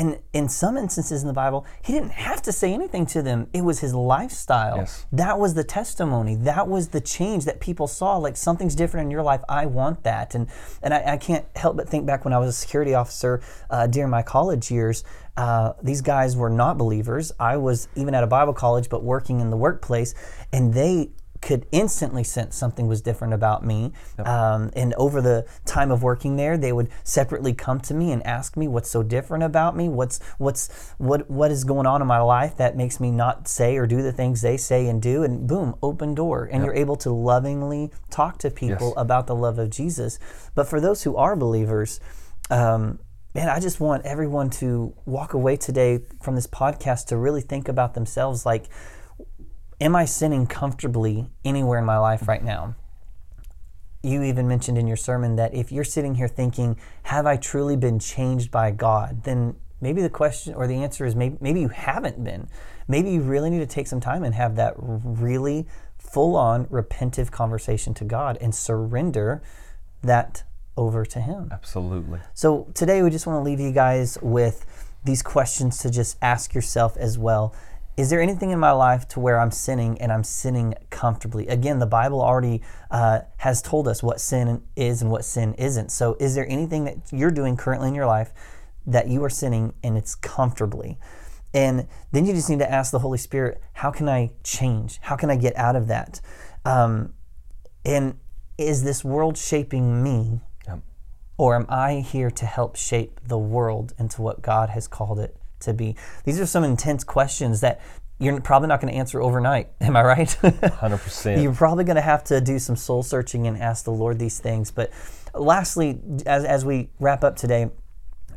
And 0.00 0.18
in 0.32 0.48
some 0.48 0.78
instances 0.78 1.20
in 1.20 1.28
the 1.28 1.34
Bible, 1.34 1.66
he 1.82 1.92
didn't 1.92 2.12
have 2.12 2.40
to 2.42 2.52
say 2.52 2.72
anything 2.72 3.04
to 3.06 3.20
them. 3.20 3.48
It 3.52 3.60
was 3.60 3.80
his 3.80 3.92
lifestyle. 3.92 4.78
Yes. 4.78 5.04
That 5.12 5.38
was 5.38 5.52
the 5.52 5.62
testimony. 5.62 6.36
That 6.36 6.68
was 6.68 6.88
the 6.88 7.02
change 7.02 7.44
that 7.44 7.60
people 7.60 7.86
saw. 7.86 8.16
Like 8.16 8.38
something's 8.38 8.74
different 8.74 9.04
in 9.04 9.10
your 9.10 9.22
life. 9.22 9.42
I 9.46 9.66
want 9.66 10.04
that. 10.04 10.34
And 10.34 10.48
and 10.82 10.94
I, 10.94 11.12
I 11.12 11.16
can't 11.18 11.44
help 11.54 11.76
but 11.76 11.86
think 11.86 12.06
back 12.06 12.24
when 12.24 12.32
I 12.32 12.38
was 12.38 12.48
a 12.48 12.58
security 12.58 12.94
officer 12.94 13.42
uh, 13.68 13.88
during 13.88 14.08
my 14.08 14.22
college 14.22 14.70
years. 14.70 15.04
Uh, 15.36 15.74
these 15.82 16.00
guys 16.00 16.34
were 16.34 16.50
not 16.50 16.78
believers. 16.78 17.30
I 17.38 17.58
was 17.58 17.86
even 17.94 18.14
at 18.14 18.24
a 18.24 18.26
Bible 18.26 18.54
college, 18.54 18.88
but 18.88 19.04
working 19.04 19.40
in 19.40 19.50
the 19.50 19.56
workplace, 19.56 20.14
and 20.50 20.72
they 20.72 21.10
could 21.40 21.66
instantly 21.72 22.22
sense 22.22 22.54
something 22.54 22.86
was 22.86 23.00
different 23.00 23.32
about 23.32 23.64
me. 23.64 23.92
Um, 24.18 24.70
and 24.76 24.92
over 24.94 25.22
the 25.22 25.46
time 25.64 25.90
of 25.90 26.02
working 26.02 26.36
there, 26.36 26.58
they 26.58 26.72
would 26.72 26.88
separately 27.02 27.54
come 27.54 27.80
to 27.80 27.94
me 27.94 28.12
and 28.12 28.24
ask 28.26 28.56
me 28.56 28.68
what's 28.68 28.90
so 28.90 29.02
different 29.02 29.42
about 29.44 29.74
me. 29.74 29.88
What's 29.88 30.20
what's 30.38 30.92
what 30.98 31.30
what 31.30 31.50
is 31.50 31.64
going 31.64 31.86
on 31.86 32.02
in 32.02 32.06
my 32.08 32.20
life 32.20 32.56
that 32.58 32.76
makes 32.76 33.00
me 33.00 33.10
not 33.10 33.48
say 33.48 33.76
or 33.78 33.86
do 33.86 34.02
the 34.02 34.12
things 34.12 34.42
they 34.42 34.56
say 34.56 34.86
and 34.86 35.00
do. 35.00 35.22
And 35.22 35.46
boom, 35.46 35.74
open 35.82 36.14
door, 36.14 36.48
and 36.52 36.62
you're 36.64 36.74
able 36.74 36.96
to 36.96 37.10
lovingly 37.10 37.90
talk 38.10 38.38
to 38.38 38.50
people 38.50 38.88
Yes. 38.88 38.94
about 38.96 39.26
the 39.26 39.34
love 39.34 39.58
of 39.58 39.70
Jesus. 39.70 40.18
But 40.54 40.68
for 40.68 40.80
those 40.80 41.02
who 41.04 41.16
are 41.16 41.36
believers. 41.36 42.00
Um, 42.50 42.98
Man, 43.32 43.48
I 43.48 43.60
just 43.60 43.78
want 43.78 44.04
everyone 44.04 44.50
to 44.58 44.92
walk 45.06 45.34
away 45.34 45.56
today 45.56 46.00
from 46.20 46.34
this 46.34 46.48
podcast 46.48 47.06
to 47.06 47.16
really 47.16 47.42
think 47.42 47.68
about 47.68 47.94
themselves 47.94 48.44
like, 48.44 48.64
am 49.80 49.96
I 49.96 50.04
sinning 50.04 50.46
comfortably 50.46 51.30
anywhere 51.44 51.78
in 51.78 51.84
my 51.84 51.98
life 51.98 52.28
right 52.28 52.44
now? 52.44 52.74
You 54.02 54.22
even 54.22 54.48
mentioned 54.48 54.78
in 54.78 54.86
your 54.86 54.96
sermon 54.96 55.36
that 55.36 55.54
if 55.54 55.72
you're 55.72 55.84
sitting 55.84 56.14
here 56.14 56.28
thinking, 56.28 56.76
have 57.04 57.26
I 57.26 57.36
truly 57.36 57.76
been 57.76 57.98
changed 57.98 58.50
by 58.50 58.70
God? 58.70 59.24
Then 59.24 59.56
maybe 59.80 60.02
the 60.02 60.10
question 60.10 60.54
or 60.54 60.66
the 60.66 60.76
answer 60.76 61.04
is 61.04 61.14
maybe, 61.14 61.36
maybe 61.40 61.60
you 61.60 61.68
haven't 61.68 62.22
been. 62.22 62.48
Maybe 62.88 63.10
you 63.10 63.20
really 63.20 63.50
need 63.50 63.58
to 63.58 63.66
take 63.66 63.86
some 63.86 64.00
time 64.00 64.24
and 64.24 64.34
have 64.34 64.56
that 64.56 64.74
really 64.76 65.66
full 65.98 66.34
on 66.34 66.66
repentive 66.66 67.30
conversation 67.30 67.94
to 67.94 68.04
God 68.04 68.38
and 68.40 68.54
surrender 68.54 69.42
that 70.02 70.44
over 70.76 71.04
to 71.04 71.20
Him. 71.20 71.50
Absolutely. 71.52 72.20
So 72.34 72.68
today 72.74 73.02
we 73.02 73.10
just 73.10 73.26
want 73.26 73.38
to 73.38 73.42
leave 73.42 73.60
you 73.60 73.70
guys 73.70 74.18
with 74.22 74.64
these 75.04 75.22
questions 75.22 75.78
to 75.78 75.90
just 75.90 76.16
ask 76.22 76.54
yourself 76.54 76.96
as 76.96 77.18
well. 77.18 77.54
Is 77.96 78.08
there 78.08 78.20
anything 78.20 78.50
in 78.50 78.58
my 78.58 78.70
life 78.70 79.06
to 79.08 79.20
where 79.20 79.38
I'm 79.38 79.50
sinning 79.50 80.00
and 80.00 80.12
I'm 80.12 80.24
sinning 80.24 80.74
comfortably? 80.90 81.48
Again, 81.48 81.80
the 81.80 81.86
Bible 81.86 82.22
already 82.22 82.62
uh, 82.90 83.20
has 83.38 83.60
told 83.60 83.88
us 83.88 84.02
what 84.02 84.20
sin 84.20 84.62
is 84.76 85.02
and 85.02 85.10
what 85.10 85.24
sin 85.24 85.54
isn't. 85.54 85.90
So, 85.90 86.16
is 86.20 86.34
there 86.34 86.48
anything 86.48 86.84
that 86.84 86.96
you're 87.12 87.30
doing 87.30 87.56
currently 87.56 87.88
in 87.88 87.94
your 87.94 88.06
life 88.06 88.32
that 88.86 89.08
you 89.08 89.22
are 89.24 89.30
sinning 89.30 89.74
and 89.82 89.98
it's 89.98 90.14
comfortably? 90.14 90.98
And 91.52 91.88
then 92.12 92.26
you 92.26 92.32
just 92.32 92.48
need 92.48 92.60
to 92.60 92.70
ask 92.70 92.92
the 92.92 93.00
Holy 93.00 93.18
Spirit, 93.18 93.60
how 93.74 93.90
can 93.90 94.08
I 94.08 94.30
change? 94.44 94.98
How 95.02 95.16
can 95.16 95.30
I 95.30 95.36
get 95.36 95.56
out 95.56 95.74
of 95.74 95.88
that? 95.88 96.20
Um, 96.64 97.14
and 97.84 98.18
is 98.56 98.84
this 98.84 99.04
world 99.04 99.36
shaping 99.36 100.02
me? 100.02 100.40
Yep. 100.66 100.80
Or 101.38 101.56
am 101.56 101.66
I 101.68 101.96
here 101.96 102.30
to 102.30 102.46
help 102.46 102.76
shape 102.76 103.20
the 103.26 103.38
world 103.38 103.94
into 103.98 104.22
what 104.22 104.42
God 104.42 104.70
has 104.70 104.86
called 104.86 105.18
it 105.18 105.36
to 105.60 105.72
be? 105.72 105.96
These 106.24 106.40
are 106.40 106.46
some 106.46 106.64
intense 106.64 107.04
questions 107.04 107.60
that 107.60 107.80
you're 108.18 108.38
probably 108.40 108.68
not 108.68 108.80
going 108.80 108.92
to 108.92 108.98
answer 108.98 109.20
overnight. 109.20 109.70
Am 109.80 109.96
I 109.96 110.02
right? 110.02 110.28
100%. 110.42 111.42
You're 111.42 111.54
probably 111.54 111.84
going 111.84 111.96
to 111.96 112.02
have 112.02 112.22
to 112.24 112.40
do 112.40 112.58
some 112.58 112.76
soul 112.76 113.02
searching 113.02 113.46
and 113.46 113.56
ask 113.56 113.84
the 113.84 113.92
Lord 113.92 114.18
these 114.18 114.38
things. 114.38 114.70
But 114.70 114.92
lastly, 115.34 115.98
as, 116.26 116.44
as 116.44 116.64
we 116.64 116.90
wrap 117.00 117.24
up 117.24 117.36
today, 117.36 117.70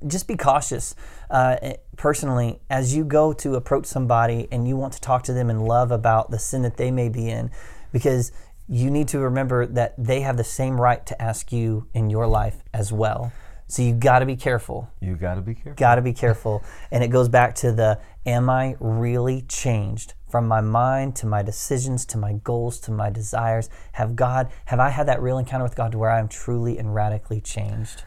just 0.08 0.28
be 0.28 0.36
cautious 0.36 0.96
uh, 1.30 1.58
personally 1.98 2.60
as 2.70 2.96
you 2.96 3.04
go 3.06 3.34
to 3.34 3.56
approach 3.56 3.86
somebody 3.86 4.48
and 4.52 4.68
you 4.68 4.76
want 4.76 4.94
to 4.94 5.02
talk 5.02 5.24
to 5.24 5.34
them 5.34 5.50
in 5.50 5.62
love 5.62 5.92
about 5.92 6.32
the 6.32 6.40
sin 6.40 6.62
that 6.64 6.78
they 6.78 6.92
may 6.92 7.10
be 7.10 7.30
in 7.30 7.52
because 7.92 8.32
you 8.68 8.90
need 8.90 9.08
to 9.10 9.20
remember 9.20 9.66
that 9.66 9.94
they 9.98 10.22
have 10.22 10.38
the 10.38 10.44
same 10.44 10.80
right 10.80 11.06
to 11.06 11.22
ask 11.22 11.52
you 11.52 11.88
in 11.94 12.10
your 12.10 12.28
life 12.28 12.64
as 12.74 12.92
well. 12.92 13.32
So 13.74 13.82
you 13.82 13.96
got 13.96 14.20
to 14.20 14.28
be 14.28 14.36
careful. 14.36 14.88
You 15.02 15.16
got 15.16 15.34
to 15.34 15.42
be 15.42 15.56
careful. 15.56 15.74
Got 15.74 15.96
to 15.96 16.04
be 16.04 16.14
careful. 16.14 16.64
and 16.92 17.04
it 17.04 17.08
goes 17.08 17.28
back 17.28 17.56
to 17.56 17.72
the 17.72 18.00
am 18.24 18.48
I 18.48 18.76
really 18.80 19.42
changed 19.50 20.14
from 20.30 20.48
my 20.48 20.62
mind 20.62 21.16
to 21.16 21.26
my 21.26 21.42
decisions 21.42 22.06
to 22.08 22.20
my 22.20 22.34
goals 22.34 22.80
to 22.82 22.92
my 22.92 23.10
desires? 23.10 23.72
Have 23.94 24.16
God 24.16 24.52
have 24.66 24.80
I 24.80 24.90
had 24.90 25.08
that 25.08 25.24
real 25.24 25.40
encounter 25.40 25.64
with 25.64 25.76
God 25.76 25.92
to 25.94 25.98
where 25.98 26.12
I 26.12 26.20
am 26.20 26.28
truly 26.28 26.78
and 26.78 26.94
radically 26.94 27.42
changed? 27.42 28.04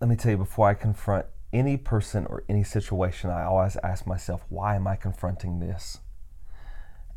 Let 0.00 0.08
me 0.08 0.14
tell 0.14 0.30
you 0.30 0.38
before 0.38 0.68
I 0.68 0.74
confront 0.74 1.26
any 1.52 1.76
person 1.76 2.24
or 2.26 2.44
any 2.48 2.62
situation, 2.62 3.28
I 3.28 3.42
always 3.42 3.76
ask 3.82 4.06
myself, 4.06 4.44
why 4.48 4.76
am 4.76 4.86
I 4.86 4.94
confronting 4.94 5.58
this? 5.58 5.98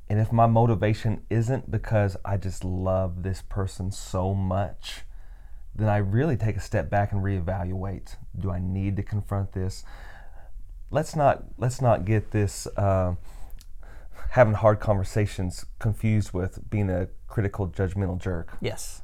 And 0.10 0.20
if 0.20 0.32
my 0.32 0.48
motivation 0.48 1.22
isn't 1.30 1.70
because 1.70 2.18
I 2.26 2.38
just 2.38 2.64
love 2.64 3.22
this 3.22 3.44
person 3.44 3.92
so 3.92 4.34
much, 4.34 5.04
then 5.76 5.88
I 5.88 5.98
really 5.98 6.38
take 6.38 6.58
a 6.58 6.62
step 6.62 6.90
back 6.90 7.12
and 7.12 7.24
reevaluate. 7.24 8.16
Do 8.38 8.52
I 8.52 8.60
need 8.60 8.96
to 8.98 9.04
confront 9.04 9.54
this? 9.54 9.84
Let's 10.90 11.16
not 11.16 11.44
let's 11.58 11.82
not 11.82 12.06
get 12.06 12.32
this 12.32 12.68
uh, 12.76 13.16
having 14.32 14.54
hard 14.54 14.80
conversations 14.80 15.66
confused 15.80 16.34
with 16.34 16.70
being 16.70 16.90
a 16.90 17.08
critical, 17.28 17.68
judgmental 17.68 18.20
jerk. 18.20 18.58
Yes. 18.62 19.02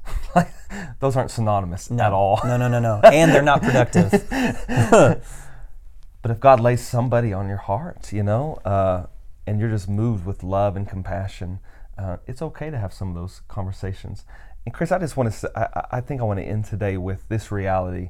Those 0.99 1.15
aren't 1.15 1.31
synonymous 1.31 1.89
no. 1.89 2.03
at 2.03 2.13
all. 2.13 2.39
No, 2.43 2.57
no, 2.57 2.67
no, 2.67 2.79
no. 2.79 3.01
and 3.03 3.31
they're 3.31 3.41
not 3.41 3.61
productive. 3.61 4.11
but 4.29 6.31
if 6.31 6.39
God 6.39 6.59
lays 6.59 6.85
somebody 6.85 7.33
on 7.33 7.47
your 7.47 7.57
heart, 7.57 8.11
you 8.13 8.23
know, 8.23 8.55
uh, 8.65 9.07
and 9.45 9.59
you're 9.59 9.69
just 9.69 9.89
moved 9.89 10.25
with 10.25 10.43
love 10.43 10.75
and 10.75 10.87
compassion, 10.87 11.59
uh, 11.97 12.17
it's 12.27 12.41
okay 12.41 12.69
to 12.69 12.77
have 12.77 12.93
some 12.93 13.09
of 13.09 13.15
those 13.15 13.41
conversations. 13.47 14.25
And 14.67 14.73
Chris, 14.73 14.91
I 14.91 14.99
just 14.99 15.15
want 15.15 15.31
to, 15.31 15.39
say, 15.39 15.47
I, 15.55 15.85
I 15.91 16.01
think 16.01 16.19
I 16.19 16.25
want 16.25 16.41
to 16.41 16.43
end 16.43 16.65
today 16.65 16.97
with 16.97 17.29
this 17.29 17.53
reality. 17.53 18.09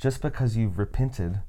Just 0.00 0.22
because 0.22 0.56
you've 0.56 0.78
repented 0.78 1.40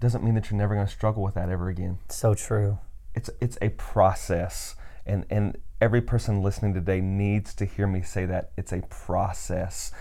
doesn't 0.00 0.24
mean 0.24 0.34
that 0.34 0.50
you're 0.50 0.58
never 0.58 0.74
going 0.74 0.84
to 0.84 0.92
struggle 0.92 1.22
with 1.22 1.34
that 1.34 1.48
ever 1.48 1.68
again. 1.68 1.98
So 2.08 2.34
true. 2.34 2.80
It's 3.14 3.30
it's 3.40 3.56
a 3.62 3.68
process, 3.68 4.74
and 5.06 5.24
and 5.30 5.58
every 5.80 6.00
person 6.00 6.42
listening 6.42 6.74
today 6.74 7.00
needs 7.00 7.54
to 7.54 7.64
hear 7.64 7.86
me 7.86 8.02
say 8.02 8.26
that 8.26 8.50
it's 8.56 8.72
a 8.72 8.80
process. 8.80 9.92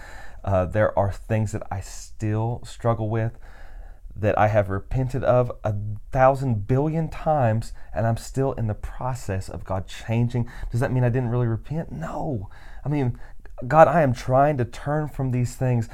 Uh, 0.44 0.66
there 0.66 0.98
are 0.98 1.12
things 1.12 1.52
that 1.52 1.62
I 1.70 1.80
still 1.82 2.64
struggle 2.66 3.12
with 3.12 3.38
that 4.16 4.38
I 4.38 4.48
have 4.48 4.70
repented 4.70 5.24
of 5.24 5.52
a 5.64 5.76
thousand 6.12 6.68
billion 6.68 7.10
times, 7.10 7.74
and 7.94 8.06
I'm 8.08 8.18
still 8.18 8.54
in 8.54 8.66
the 8.66 8.74
process 8.74 9.50
of 9.50 9.64
God 9.64 9.88
changing. 9.88 10.50
Does 10.72 10.80
that 10.80 10.92
mean 10.92 11.04
I 11.04 11.10
didn't 11.10 11.30
really 11.30 11.48
repent? 11.48 11.92
No. 11.92 12.50
I 12.86 12.90
mean, 12.90 13.18
God, 13.68 13.88
I 13.88 14.02
am 14.02 14.14
trying 14.14 14.58
to 14.58 14.66
turn 14.66 15.08
from 15.08 15.32
these 15.32 15.56
things. 15.56 15.90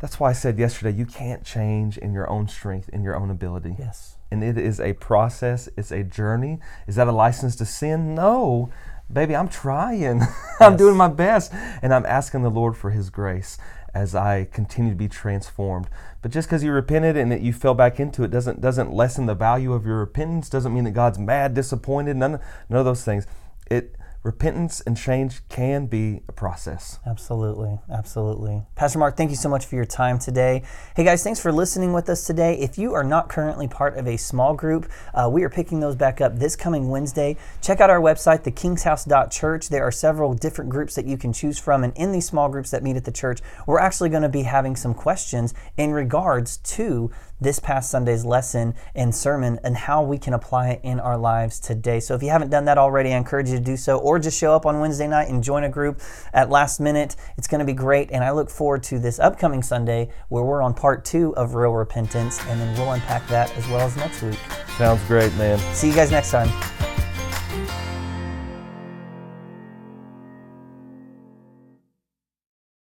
That's 0.00 0.18
why 0.18 0.30
I 0.30 0.32
said 0.32 0.58
yesterday, 0.58 0.96
you 0.96 1.06
can't 1.06 1.44
change 1.44 1.96
in 1.96 2.12
your 2.12 2.28
own 2.28 2.48
strength, 2.48 2.88
in 2.88 3.02
your 3.02 3.16
own 3.16 3.30
ability. 3.30 3.76
Yes. 3.78 4.16
And 4.30 4.42
it 4.42 4.58
is 4.58 4.80
a 4.80 4.94
process, 4.94 5.68
it's 5.76 5.92
a 5.92 6.02
journey. 6.02 6.58
Is 6.86 6.96
that 6.96 7.06
a 7.06 7.12
license 7.12 7.54
to 7.56 7.66
sin? 7.66 8.14
No. 8.14 8.70
Baby, 9.12 9.36
I'm 9.36 9.48
trying. 9.48 10.22
I'm 10.60 10.76
doing 10.76 10.96
my 10.96 11.08
best. 11.08 11.52
And 11.82 11.94
I'm 11.94 12.06
asking 12.06 12.42
the 12.42 12.50
Lord 12.50 12.76
for 12.76 12.90
His 12.90 13.10
grace 13.10 13.58
as 13.94 14.14
I 14.14 14.48
continue 14.52 14.90
to 14.90 14.96
be 14.96 15.08
transformed. 15.08 15.88
But 16.22 16.30
just 16.30 16.48
because 16.48 16.64
you 16.64 16.72
repented 16.72 17.16
and 17.16 17.30
that 17.30 17.42
you 17.42 17.52
fell 17.52 17.74
back 17.74 18.00
into 18.00 18.24
it 18.24 18.30
doesn't 18.30 18.60
doesn't 18.60 18.92
lessen 18.92 19.26
the 19.26 19.34
value 19.34 19.72
of 19.72 19.84
your 19.84 19.98
repentance. 19.98 20.48
Doesn't 20.48 20.72
mean 20.72 20.84
that 20.84 20.92
God's 20.92 21.18
mad, 21.18 21.54
disappointed. 21.54 22.16
None 22.16 22.40
none 22.68 22.78
of 22.78 22.84
those 22.84 23.04
things. 23.04 23.26
It 23.70 23.96
repentance 24.22 24.80
and 24.82 24.96
change 24.96 25.46
can 25.48 25.86
be 25.86 26.22
a 26.28 26.32
process. 26.32 27.00
Absolutely. 27.06 27.78
Absolutely. 27.90 28.62
Pastor 28.76 28.98
Mark, 28.98 29.16
thank 29.16 29.30
you 29.30 29.36
so 29.36 29.48
much 29.48 29.66
for 29.66 29.74
your 29.74 29.84
time 29.84 30.18
today. 30.18 30.62
Hey 30.94 31.04
guys, 31.04 31.24
thanks 31.24 31.40
for 31.40 31.50
listening 31.50 31.92
with 31.92 32.08
us 32.08 32.24
today. 32.24 32.54
If 32.58 32.78
you 32.78 32.94
are 32.94 33.02
not 33.02 33.28
currently 33.28 33.66
part 33.66 33.96
of 33.96 34.06
a 34.06 34.16
small 34.16 34.54
group, 34.54 34.88
uh, 35.14 35.28
we 35.30 35.42
are 35.42 35.50
picking 35.50 35.80
those 35.80 35.96
back 35.96 36.20
up 36.20 36.38
this 36.38 36.54
coming 36.54 36.88
Wednesday. 36.88 37.36
Check 37.60 37.80
out 37.80 37.90
our 37.90 38.00
website, 38.00 38.44
thekingshouse.church. 38.44 39.68
There 39.68 39.84
are 39.84 39.92
several 39.92 40.34
different 40.34 40.70
groups 40.70 40.94
that 40.94 41.06
you 41.06 41.16
can 41.16 41.32
choose 41.32 41.58
from. 41.58 41.82
And 41.82 41.92
in 41.96 42.12
these 42.12 42.26
small 42.26 42.48
groups 42.48 42.70
that 42.70 42.82
meet 42.82 42.96
at 42.96 43.04
the 43.04 43.12
church, 43.12 43.40
we're 43.66 43.80
actually 43.80 44.10
going 44.10 44.22
to 44.22 44.28
be 44.28 44.42
having 44.42 44.76
some 44.76 44.94
questions 44.94 45.52
in 45.76 45.92
regards 45.92 46.58
to 46.58 47.10
this 47.42 47.58
past 47.58 47.90
Sunday's 47.90 48.24
lesson 48.24 48.74
and 48.94 49.14
sermon 49.14 49.58
and 49.64 49.76
how 49.76 50.02
we 50.02 50.18
can 50.18 50.34
apply 50.34 50.70
it 50.70 50.80
in 50.82 51.00
our 51.00 51.16
lives 51.16 51.60
today. 51.60 52.00
So 52.00 52.14
if 52.14 52.22
you 52.22 52.30
haven't 52.30 52.50
done 52.50 52.64
that 52.66 52.78
already, 52.78 53.12
I 53.12 53.16
encourage 53.16 53.48
you 53.48 53.58
to 53.58 53.64
do 53.64 53.76
so 53.76 53.98
or 53.98 54.18
just 54.18 54.38
show 54.38 54.54
up 54.54 54.66
on 54.66 54.80
Wednesday 54.80 55.08
night 55.08 55.28
and 55.28 55.42
join 55.42 55.64
a 55.64 55.68
group 55.68 56.00
at 56.32 56.50
last 56.50 56.80
minute. 56.80 57.16
It's 57.36 57.46
going 57.46 57.60
to 57.60 57.64
be 57.64 57.72
great. 57.72 58.10
And 58.12 58.22
I 58.24 58.30
look 58.30 58.50
forward 58.50 58.82
to 58.84 58.98
this 58.98 59.18
upcoming 59.18 59.62
Sunday 59.62 60.10
where 60.28 60.44
we're 60.44 60.62
on 60.62 60.74
part 60.74 61.04
two 61.04 61.34
of 61.36 61.54
Real 61.54 61.72
Repentance 61.72 62.40
and 62.46 62.60
then 62.60 62.76
we'll 62.78 62.92
unpack 62.92 63.26
that 63.28 63.54
as 63.56 63.66
well 63.68 63.80
as 63.80 63.96
next 63.96 64.22
week. 64.22 64.38
Sounds 64.78 65.02
great, 65.04 65.34
man. 65.34 65.58
See 65.74 65.88
you 65.88 65.94
guys 65.94 66.10
next 66.10 66.30
time. 66.30 67.01